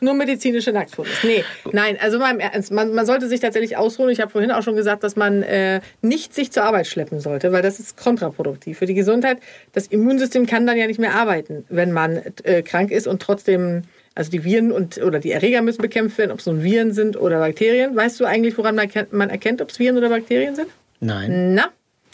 nur 0.00 0.14
medizinische 0.14 0.72
Nacktfotos. 0.72 1.22
Nee, 1.22 1.44
nein, 1.70 1.96
also 2.00 2.18
mal 2.18 2.38
Ernst, 2.40 2.72
man, 2.72 2.92
man 2.94 3.06
sollte 3.06 3.28
sich 3.28 3.38
tatsächlich 3.38 3.76
ausruhen. 3.76 4.10
Ich 4.10 4.20
habe 4.20 4.30
vorhin 4.30 4.50
auch 4.50 4.62
schon 4.62 4.74
gesagt, 4.74 5.04
dass 5.04 5.14
man 5.14 5.44
äh, 5.44 5.80
nicht 6.00 6.34
sich 6.34 6.50
zur 6.50 6.64
Arbeit 6.64 6.88
schleppen 6.88 7.20
sollte, 7.20 7.52
weil 7.52 7.62
das 7.62 7.78
ist 7.78 7.96
kontraproduktiv 7.96 8.78
für 8.78 8.86
die 8.86 8.94
Gesundheit. 8.94 9.38
Das 9.72 9.86
Immunsystem 9.86 10.46
kann 10.46 10.66
dann 10.66 10.76
ja 10.76 10.88
nicht 10.88 10.98
mehr 10.98 11.14
arbeiten, 11.14 11.64
wenn 11.68 11.92
man 11.92 12.22
äh, 12.42 12.62
krank 12.62 12.90
ist 12.90 13.06
und 13.06 13.22
trotzdem, 13.22 13.82
also 14.16 14.32
die 14.32 14.42
Viren 14.42 14.72
und 14.72 14.98
oder 14.98 15.20
die 15.20 15.30
Erreger 15.30 15.62
müssen 15.62 15.80
bekämpft 15.80 16.18
werden, 16.18 16.32
ob 16.32 16.40
es 16.40 16.46
nun 16.46 16.64
Viren 16.64 16.92
sind 16.92 17.16
oder 17.16 17.38
Bakterien. 17.38 17.94
Weißt 17.94 18.18
du 18.18 18.24
eigentlich, 18.24 18.58
woran 18.58 18.74
man 18.74 18.86
erkennt, 18.86 19.12
man 19.12 19.30
erkennt 19.30 19.62
ob 19.62 19.70
es 19.70 19.78
Viren 19.78 19.96
oder 19.96 20.08
Bakterien 20.08 20.56
sind? 20.56 20.68
Nein. 20.98 21.54
Na? 21.54 21.68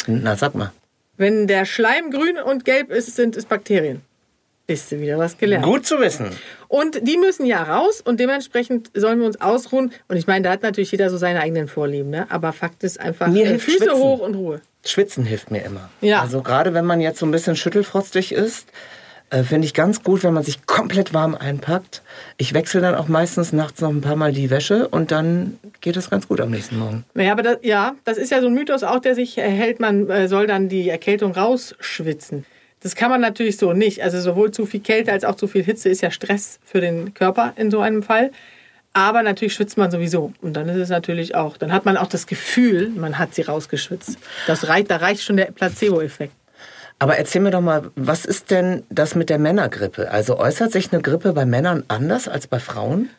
Na, 0.07 0.37
sag 0.37 0.55
mal. 0.55 0.71
Wenn 1.17 1.47
der 1.47 1.65
Schleim 1.65 2.11
grün 2.11 2.37
und 2.37 2.67
gelb 2.67 2.91
ist, 2.91 3.17
sind 3.17 3.37
es 3.37 3.47
Bakterien. 3.47 4.03
Bist 4.69 4.93
du 4.93 5.01
wieder 5.01 5.17
was 5.17 5.39
gelernt. 5.39 5.65
Gut 5.65 5.87
zu 5.87 5.99
wissen. 5.99 6.29
Und 6.69 7.09
die 7.09 7.17
müssen 7.17 7.47
ja 7.47 7.63
raus 7.63 8.03
und 8.03 8.21
dementsprechend 8.21 8.91
sollen 8.93 9.19
wir 9.19 9.27
uns 9.27 9.41
ausruhen. 9.41 9.93
Und 10.09 10.19
ich 10.19 10.27
meine, 10.27 10.43
da 10.43 10.51
hat 10.51 10.63
natürlich 10.63 10.93
jeder 10.93 11.09
so 11.09 11.17
seine 11.17 11.41
eigenen 11.41 11.69
Vorlieben. 11.69 12.11
Ne? 12.11 12.27
Aber 12.29 12.53
Fakt 12.53 12.85
ist 12.85 13.01
einfach, 13.01 13.29
mir 13.29 13.47
äh, 13.47 13.59
Füße 13.59 13.79
Schwitzen. 13.79 13.97
hoch 13.97 14.19
und 14.19 14.35
Ruhe. 14.35 14.61
Schwitzen 14.85 15.25
hilft 15.25 15.51
mir 15.51 15.65
immer. 15.65 15.89
Ja. 16.03 16.21
Also 16.21 16.43
gerade 16.43 16.75
wenn 16.75 16.85
man 16.85 17.01
jetzt 17.01 17.19
so 17.19 17.25
ein 17.25 17.31
bisschen 17.31 17.57
schüttelfrostig 17.57 18.33
ist, 18.33 18.69
äh, 19.31 19.43
finde 19.43 19.65
ich 19.65 19.73
ganz 19.73 20.03
gut, 20.03 20.23
wenn 20.23 20.35
man 20.35 20.43
sich 20.43 20.67
komplett 20.67 21.15
warm 21.15 21.35
einpackt. 21.35 22.03
Ich 22.37 22.53
wechsle 22.53 22.83
dann 22.83 22.95
auch 22.95 23.09
meistens 23.09 23.55
nachts 23.55 23.81
noch 23.81 23.89
ein 23.89 24.03
paar 24.03 24.17
Mal 24.17 24.33
die 24.33 24.51
Wäsche 24.51 24.87
und 24.89 25.11
dann 25.13 25.59
geht 25.81 25.97
es 25.97 26.11
ganz 26.11 26.29
gut 26.29 26.43
am 26.43 26.51
nächsten 26.51 26.79
Morgen. 26.79 27.07
Ja, 27.15 27.33
aber 27.33 27.43
das, 27.43 27.57
ja, 27.63 27.95
das 28.05 28.19
ist 28.19 28.31
ja 28.31 28.43
so 28.43 28.49
ein 28.49 28.55
Mythos 28.55 28.83
auch, 28.83 29.01
der 29.01 29.15
sich 29.15 29.39
erhält, 29.39 29.81
man 29.81 30.11
äh, 30.11 30.29
soll 30.29 30.47
dann 30.47 30.69
die 30.69 30.91
Erkältung 30.91 31.33
rausschwitzen. 31.33 32.45
Das 32.81 32.95
kann 32.95 33.11
man 33.11 33.21
natürlich 33.21 33.57
so 33.57 33.73
nicht. 33.73 34.03
Also 34.03 34.21
sowohl 34.21 34.51
zu 34.51 34.67
viel 34.67 34.81
Kälte 34.81 35.13
als 35.13 35.25
auch 35.25 35.35
zu 35.35 35.49
viel 35.49 35.65
Hitze 35.65 35.89
ist 35.89 36.01
ja 36.01 36.11
Stress 36.11 36.61
für 36.65 36.81
den 36.81 37.15
Körper 37.15 37.53
in 37.57 37.71
so 37.71 37.81
einem 37.81 38.03
Fall. 38.03 38.31
Aber 38.93 39.23
natürlich 39.23 39.55
schwitzt 39.55 39.77
man 39.77 39.91
sowieso. 39.91 40.33
Und 40.41 40.55
dann 40.55 40.69
ist 40.69 40.77
es 40.77 40.89
natürlich 40.89 41.35
auch, 41.35 41.57
dann 41.57 41.73
hat 41.73 41.85
man 41.85 41.97
auch 41.97 42.09
das 42.09 42.27
Gefühl, 42.27 42.89
man 42.91 43.19
hat 43.19 43.35
sie 43.35 43.43
rausgeschwitzt. 43.43 44.19
Das 44.47 44.69
reicht, 44.69 44.91
da 44.91 44.97
reicht 44.97 45.23
schon 45.23 45.37
der 45.37 45.47
Placebo-Effekt. 45.47 46.33
Aber 47.01 47.17
erzähl 47.17 47.41
mir 47.41 47.53
doch 47.53 47.61
mal, 47.61 47.91
was 47.95 48.25
ist 48.25 48.51
denn 48.51 48.83
das 48.91 49.15
mit 49.15 49.31
der 49.31 49.39
Männergrippe? 49.39 50.11
Also 50.11 50.37
äußert 50.37 50.73
sich 50.73 50.93
eine 50.93 51.01
Grippe 51.01 51.33
bei 51.33 51.47
Männern 51.47 51.85
anders 51.87 52.27
als 52.27 52.49
bei 52.49 52.59
Frauen? 52.59 53.11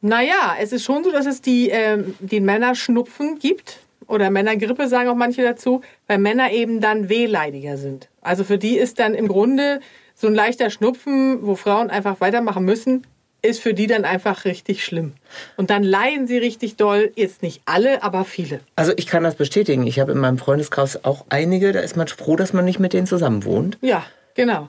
Naja, 0.00 0.54
es 0.60 0.72
ist 0.72 0.84
schon 0.84 1.02
so, 1.02 1.10
dass 1.10 1.26
es 1.26 1.40
die, 1.40 1.70
äh, 1.70 2.04
den 2.20 2.44
Männerschnupfen 2.44 3.40
gibt 3.40 3.78
oder 4.06 4.30
Männergrippe 4.30 4.88
sagen 4.88 5.08
auch 5.08 5.14
manche 5.14 5.42
dazu, 5.42 5.82
weil 6.06 6.18
Männer 6.18 6.50
eben 6.52 6.80
dann 6.80 7.08
wehleidiger 7.08 7.76
sind. 7.76 8.08
Also 8.22 8.44
für 8.44 8.58
die 8.58 8.76
ist 8.76 8.98
dann 8.98 9.14
im 9.14 9.28
Grunde 9.28 9.80
so 10.14 10.26
ein 10.26 10.34
leichter 10.34 10.70
Schnupfen, 10.70 11.46
wo 11.46 11.54
Frauen 11.54 11.90
einfach 11.90 12.20
weitermachen 12.20 12.64
müssen, 12.64 13.06
ist 13.40 13.60
für 13.60 13.72
die 13.72 13.86
dann 13.86 14.04
einfach 14.04 14.44
richtig 14.44 14.84
schlimm. 14.84 15.12
Und 15.56 15.70
dann 15.70 15.84
leiden 15.84 16.26
sie 16.26 16.38
richtig 16.38 16.76
doll, 16.76 17.12
jetzt 17.14 17.42
nicht 17.42 17.62
alle, 17.66 18.02
aber 18.02 18.24
viele. 18.24 18.60
Also 18.74 18.92
ich 18.96 19.06
kann 19.06 19.22
das 19.22 19.36
bestätigen. 19.36 19.86
Ich 19.86 20.00
habe 20.00 20.12
in 20.12 20.18
meinem 20.18 20.38
Freundeskreis 20.38 21.04
auch 21.04 21.24
einige, 21.28 21.72
da 21.72 21.80
ist 21.80 21.96
man 21.96 22.08
froh, 22.08 22.34
dass 22.34 22.52
man 22.52 22.64
nicht 22.64 22.80
mit 22.80 22.92
denen 22.92 23.06
zusammen 23.06 23.44
wohnt. 23.44 23.78
Ja, 23.80 24.04
genau. 24.34 24.68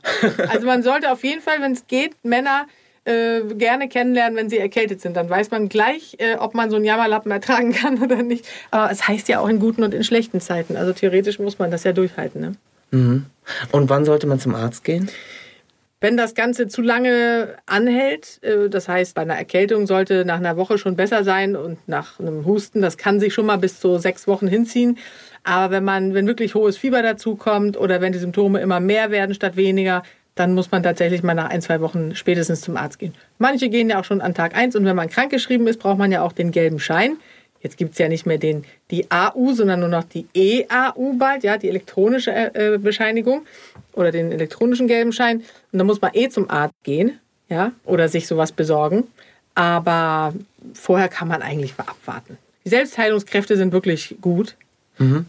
Also 0.50 0.68
man 0.68 0.84
sollte 0.84 1.12
auf 1.12 1.24
jeden 1.24 1.42
Fall, 1.42 1.62
wenn 1.62 1.72
es 1.72 1.88
geht, 1.88 2.14
Männer 2.24 2.68
äh, 3.10 3.42
gerne 3.56 3.90
kennenlernen, 3.90 4.38
wenn 4.38 4.50
sie 4.50 4.60
erkältet 4.60 5.02
sind. 5.02 5.18
Dann 5.18 5.30
weiß 5.30 5.52
man 5.52 5.68
gleich, 5.68 6.16
äh, 6.20 6.36
ob 6.36 6.54
man 6.54 6.70
so 6.70 6.76
einen 6.76 6.86
Jammerlappen 6.86 7.32
ertragen 7.32 7.74
kann 7.74 8.00
oder 8.04 8.22
nicht. 8.22 8.46
Aber 8.72 8.92
es 8.92 9.08
heißt 9.08 9.28
ja 9.30 9.40
auch 9.40 9.50
in 9.50 9.60
guten 9.60 9.84
und 9.84 9.94
in 9.94 10.04
schlechten 10.04 10.40
Zeiten. 10.40 10.78
Also 10.78 10.94
theoretisch 10.94 11.40
muss 11.40 11.58
man 11.58 11.72
das 11.72 11.84
ja 11.84 11.92
durchhalten. 11.92 12.42
Ne? 12.42 12.52
Mhm. 12.92 13.26
Und 13.72 13.90
wann 13.90 14.06
sollte 14.06 14.28
man 14.28 14.40
zum 14.40 14.54
Arzt 14.54 14.84
gehen? 14.84 15.10
Wenn 16.02 16.16
das 16.16 16.34
Ganze 16.34 16.70
zu 16.70 16.82
lange 16.82 17.58
anhält, 17.66 18.40
äh, 18.44 18.70
das 18.70 18.88
heißt, 18.88 19.16
bei 19.16 19.24
einer 19.24 19.36
Erkältung 19.36 19.88
sollte 19.88 20.24
nach 20.24 20.38
einer 20.38 20.56
Woche 20.56 20.78
schon 20.78 20.96
besser 20.96 21.24
sein 21.24 21.56
und 21.56 21.78
nach 21.88 22.20
einem 22.20 22.46
Husten, 22.46 22.82
das 22.82 22.98
kann 22.98 23.20
sich 23.20 23.34
schon 23.34 23.48
mal 23.48 23.58
bis 23.58 23.80
zu 23.80 23.98
sechs 23.98 24.28
Wochen 24.28 24.48
hinziehen. 24.48 24.98
Aber 25.44 25.72
wenn 25.72 25.84
man, 25.84 26.14
wenn 26.14 26.28
wirklich 26.28 26.56
hohes 26.56 26.78
Fieber 26.78 27.02
dazu 27.02 27.36
kommt 27.36 27.76
oder 27.76 28.02
wenn 28.02 28.14
die 28.14 28.20
Symptome 28.20 28.60
immer 28.60 28.80
mehr 28.80 29.12
werden 29.12 29.34
statt 29.34 29.56
weniger, 29.56 30.04
dann 30.40 30.54
muss 30.54 30.72
man 30.72 30.84
tatsächlich 30.84 31.22
mal 31.22 31.34
nach 31.34 31.50
ein, 31.50 31.62
zwei 31.62 31.82
Wochen 31.82 32.16
spätestens 32.16 32.62
zum 32.62 32.78
Arzt 32.78 32.98
gehen. 32.98 33.14
Manche 33.40 33.68
gehen 33.68 33.90
ja 33.90 34.00
auch 34.00 34.06
schon 34.06 34.22
an 34.22 34.34
Tag 34.34 34.56
1 34.56 34.74
und 34.78 34.86
wenn 34.86 34.96
man 34.96 35.10
krankgeschrieben 35.10 35.68
ist, 35.68 35.80
braucht 35.80 35.98
man 35.98 36.14
ja 36.14 36.22
auch 36.22 36.32
den 36.32 36.52
gelben 36.52 36.80
Schein. 36.80 37.18
Jetzt 37.62 37.76
gibt 37.76 37.92
es 37.92 37.98
ja 37.98 38.08
nicht 38.08 38.26
mehr 38.26 38.38
den, 38.38 38.64
die 38.90 39.12
AU, 39.12 39.52
sondern 39.52 39.82
nur 39.82 39.90
noch 39.90 40.06
die 40.06 40.28
EAU 40.34 41.18
bald, 41.18 41.44
ja, 41.44 41.58
die 41.58 41.68
elektronische 41.68 42.32
äh, 42.32 42.78
Bescheinigung 42.78 43.46
oder 43.92 44.12
den 44.12 44.32
elektronischen 44.32 44.88
gelben 44.88 45.12
Schein. 45.12 45.40
Und 45.74 45.80
dann 45.80 45.88
muss 45.88 46.00
man 46.00 46.12
eh 46.14 46.30
zum 46.30 46.50
Arzt 46.50 46.76
gehen, 46.84 47.20
ja, 47.50 47.74
oder 47.84 48.08
sich 48.08 48.26
sowas 48.26 48.54
besorgen. 48.54 49.08
Aber 49.56 50.34
vorher 50.74 51.10
kann 51.10 51.28
man 51.28 51.42
eigentlich 51.42 51.74
abwarten. 51.78 52.38
Die 52.64 52.70
Selbstheilungskräfte 52.70 53.58
sind 53.58 53.74
wirklich 53.74 54.16
gut. 54.22 54.56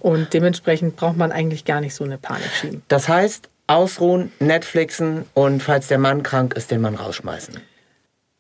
Und 0.00 0.34
dementsprechend 0.34 0.96
braucht 0.96 1.16
man 1.16 1.30
eigentlich 1.30 1.64
gar 1.64 1.80
nicht 1.80 1.94
so 1.94 2.02
eine 2.02 2.18
Panik 2.18 2.50
schieben. 2.60 2.82
Das 2.88 3.08
heißt, 3.08 3.48
ausruhen, 3.70 4.32
Netflixen 4.40 5.24
und 5.34 5.62
falls 5.62 5.88
der 5.88 5.98
Mann 5.98 6.22
krank 6.22 6.54
ist, 6.54 6.70
den 6.70 6.80
Mann 6.80 6.96
rausschmeißen. 6.96 7.60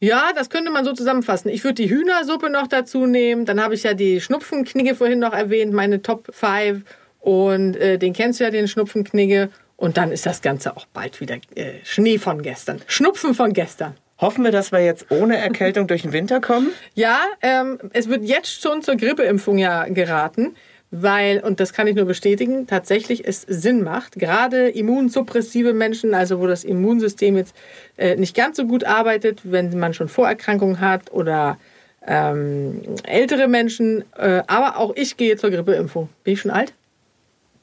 Ja, 0.00 0.32
das 0.34 0.48
könnte 0.48 0.70
man 0.70 0.84
so 0.84 0.92
zusammenfassen. 0.92 1.50
Ich 1.50 1.62
würde 1.62 1.74
die 1.74 1.90
Hühnersuppe 1.90 2.48
noch 2.48 2.66
dazu 2.66 3.06
nehmen. 3.06 3.44
Dann 3.44 3.62
habe 3.62 3.74
ich 3.74 3.82
ja 3.82 3.92
die 3.92 4.20
Schnupfenknigge 4.20 4.94
vorhin 4.94 5.18
noch 5.18 5.34
erwähnt, 5.34 5.74
meine 5.74 6.00
Top 6.00 6.28
5. 6.32 6.84
Und 7.20 7.76
äh, 7.76 7.98
den 7.98 8.14
kennst 8.14 8.40
du 8.40 8.44
ja, 8.44 8.50
den 8.50 8.66
Schnupfenknigge. 8.66 9.50
Und 9.76 9.98
dann 9.98 10.10
ist 10.10 10.24
das 10.24 10.40
Ganze 10.40 10.74
auch 10.74 10.86
bald 10.86 11.20
wieder 11.20 11.36
äh, 11.54 11.74
Schnee 11.84 12.18
von 12.18 12.40
gestern. 12.42 12.80
Schnupfen 12.86 13.34
von 13.34 13.52
gestern. 13.52 13.94
Hoffen 14.18 14.42
wir, 14.44 14.52
dass 14.52 14.72
wir 14.72 14.80
jetzt 14.80 15.10
ohne 15.10 15.36
Erkältung 15.36 15.86
durch 15.86 16.02
den 16.02 16.12
Winter 16.12 16.40
kommen? 16.40 16.70
Ja, 16.94 17.20
ähm, 17.42 17.78
es 17.92 18.08
wird 18.08 18.24
jetzt 18.24 18.62
schon 18.62 18.82
zur 18.82 18.96
Grippeimpfung 18.96 19.58
ja 19.58 19.84
geraten, 19.84 20.56
weil, 20.90 21.40
und 21.40 21.60
das 21.60 21.72
kann 21.72 21.86
ich 21.86 21.94
nur 21.94 22.04
bestätigen, 22.04 22.66
tatsächlich 22.66 23.26
es 23.26 23.42
Sinn 23.42 23.82
macht, 23.84 24.18
gerade 24.18 24.68
immunsuppressive 24.68 25.72
Menschen, 25.72 26.14
also 26.14 26.40
wo 26.40 26.46
das 26.46 26.64
Immunsystem 26.64 27.36
jetzt 27.36 27.54
äh, 27.96 28.16
nicht 28.16 28.34
ganz 28.34 28.56
so 28.56 28.66
gut 28.66 28.84
arbeitet, 28.84 29.40
wenn 29.44 29.78
man 29.78 29.94
schon 29.94 30.08
Vorerkrankungen 30.08 30.80
hat 30.80 31.12
oder 31.12 31.58
ähm, 32.06 32.82
ältere 33.04 33.46
Menschen, 33.46 34.04
äh, 34.16 34.42
aber 34.46 34.78
auch 34.78 34.94
ich 34.96 35.16
gehe 35.16 35.36
zur 35.36 35.50
Grippeimpfung. 35.50 36.08
Bin 36.24 36.34
ich 36.34 36.40
schon 36.40 36.50
alt? 36.50 36.72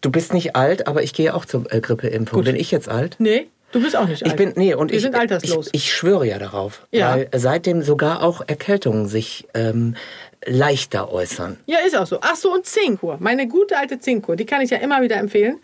Du 0.02 0.12
bist 0.12 0.34
nicht 0.34 0.56
alt, 0.56 0.88
aber 0.88 1.04
ich 1.04 1.14
gehe 1.14 1.34
auch 1.34 1.46
zur 1.46 1.72
äh, 1.74 1.82
Grippeimpfung. 1.82 2.38
Gut. 2.38 2.46
Bin 2.46 2.56
ich 2.56 2.72
jetzt 2.72 2.88
alt? 2.88 3.16
Nee, 3.20 3.48
du 3.72 3.82
bist 3.82 3.96
auch 3.96 4.08
nicht 4.08 4.24
alt. 4.24 4.32
Ich 4.32 4.38
bin, 4.38 4.54
nee, 4.56 4.74
und 4.76 4.92
Wir 4.92 4.98
ich, 4.98 5.04
sind 5.04 5.16
alterslos. 5.16 5.68
Ich, 5.72 5.84
ich 5.86 5.94
schwöre 5.94 6.26
ja 6.26 6.38
darauf. 6.38 6.88
Ja. 6.92 7.16
Weil 7.16 7.30
seitdem 7.36 7.82
sogar 7.82 8.24
auch 8.24 8.42
Erkältungen 8.48 9.08
sich 9.08 9.48
ähm, 9.54 9.96
leichter 10.46 11.12
äußern. 11.12 11.58
Ja, 11.66 11.80
ist 11.86 11.96
auch 11.98 12.08
so. 12.08 12.20
Ach 12.22 12.36
so, 12.36 12.54
und 12.54 12.66
Zinkkur. 12.66 13.18
Meine 13.20 13.48
gute 13.48 13.78
alte 13.78 14.00
Zinkkur, 14.00 14.36
die 14.36 14.46
kann 14.46 14.62
ich 14.62 14.70
ja 14.70 14.78
immer 14.78 15.02
wieder 15.02 15.18
empfehlen. 15.18 15.60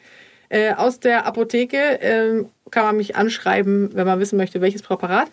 Äh, 0.49 0.73
aus 0.73 0.99
der 0.99 1.25
Apotheke 1.25 1.99
ähm, 2.01 2.49
kann 2.71 2.85
man 2.85 2.97
mich 2.97 3.15
anschreiben, 3.15 3.91
wenn 3.93 4.05
man 4.05 4.19
wissen 4.19 4.37
möchte, 4.37 4.61
welches 4.61 4.81
Präparat. 4.81 5.27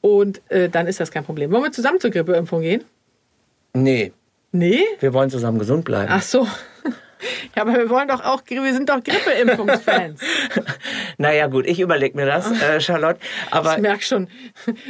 Und 0.00 0.40
äh, 0.50 0.68
dann 0.68 0.86
ist 0.86 1.00
das 1.00 1.10
kein 1.10 1.24
Problem. 1.24 1.50
Wollen 1.50 1.64
wir 1.64 1.72
zusammen 1.72 2.00
zur 2.00 2.10
Grippeimpfung 2.10 2.60
gehen? 2.62 2.84
Nee, 3.74 4.12
Nee? 4.50 4.84
wir 5.00 5.12
wollen 5.12 5.28
zusammen 5.28 5.58
gesund 5.58 5.84
bleiben. 5.84 6.10
Ach 6.12 6.22
so. 6.22 6.46
Ja, 7.56 7.62
aber 7.62 7.72
wir 7.74 7.90
wollen 7.90 8.06
doch 8.06 8.24
auch, 8.24 8.42
wir 8.46 8.72
sind 8.72 8.88
doch 8.88 9.02
Grippeimpfungsfans. 9.02 10.20
Naja, 11.18 11.48
gut, 11.48 11.66
ich 11.66 11.80
überlege 11.80 12.16
mir 12.16 12.26
das, 12.26 12.48
äh, 12.62 12.80
Charlotte. 12.80 13.18
Aber 13.50 13.74
Ich 13.74 13.80
merke 13.80 14.04
schon, 14.04 14.28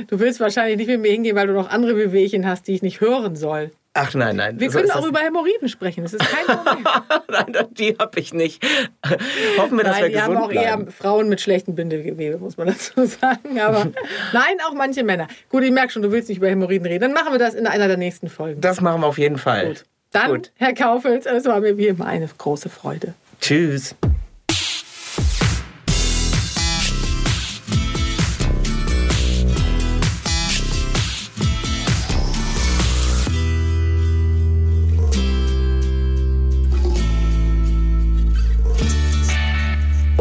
du 0.08 0.20
willst 0.20 0.38
wahrscheinlich 0.38 0.76
nicht 0.76 0.88
mit 0.88 1.00
mir 1.00 1.11
hingehen, 1.11 1.34
weil 1.37 1.46
du 1.46 1.54
noch 1.54 1.70
andere 1.70 1.96
Wehwehchen 1.96 2.46
hast, 2.46 2.66
die 2.68 2.74
ich 2.74 2.82
nicht 2.82 3.00
hören 3.00 3.34
soll. 3.34 3.70
Ach 3.98 4.14
nein, 4.14 4.37
nein. 4.37 4.61
Wir 4.61 4.70
so 4.70 4.78
können 4.78 4.90
auch 4.90 5.06
über 5.06 5.20
Hämorrhoiden 5.20 5.68
sprechen. 5.68 6.02
Das 6.02 6.14
ist 6.14 6.20
kein 6.20 6.46
Problem. 6.56 6.84
Nein, 7.28 7.66
die 7.72 7.96
habe 7.98 8.20
ich 8.20 8.32
nicht. 8.32 8.64
Hoffen 9.58 9.76
wir, 9.76 9.84
dass 9.84 9.96
Nein, 9.96 10.02
wir 10.04 10.08
die 10.11 10.20
haben 10.20 10.34
gesund 10.34 10.46
auch 10.46 10.52
eher 10.52 10.76
bleiben. 10.76 10.92
Frauen 10.92 11.28
mit 11.28 11.40
schlechtem 11.40 11.74
Bindegewebe, 11.74 12.38
muss 12.38 12.56
man 12.56 12.66
dazu 12.68 13.04
sagen. 13.06 13.61
Aber 13.61 13.87
nein, 14.32 14.56
auch 14.68 14.74
manche 14.74 15.02
Männer. 15.04 15.28
Gut, 15.50 15.62
ich 15.62 15.70
merke 15.70 15.92
schon, 15.92 16.02
du 16.02 16.12
willst 16.12 16.28
nicht 16.28 16.38
über 16.38 16.48
Hämorrhoiden 16.48 16.87
reden. 16.87 17.00
Dann 17.00 17.12
machen 17.12 17.32
wir 17.32 17.38
das 17.38 17.54
in 17.54 17.66
einer 17.66 17.88
der 17.88 17.96
nächsten 17.96 18.28
Folgen. 18.28 18.61
Das 18.61 18.80
machen 18.80 19.00
wir 19.00 19.06
auf 19.06 19.18
jeden 19.18 19.38
Fall. 19.38 19.68
Gut. 19.68 19.84
Dann, 20.12 20.30
Gut. 20.30 20.52
Herr 20.56 20.74
Kaufels, 20.74 21.26
es 21.26 21.44
war 21.44 21.61
mir 21.61 21.76
wie 21.76 21.88
immer 21.88 22.06
eine 22.06 22.28
große 22.38 22.68
Freude. 22.68 23.14
Tschüss. 23.40 23.94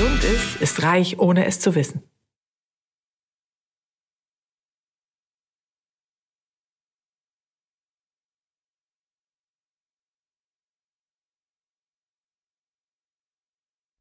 Gesund 0.00 0.24
ist, 0.24 0.62
ist 0.62 0.82
reich, 0.82 1.18
ohne 1.18 1.44
es 1.44 1.60
zu 1.60 1.74
wissen. 1.74 2.02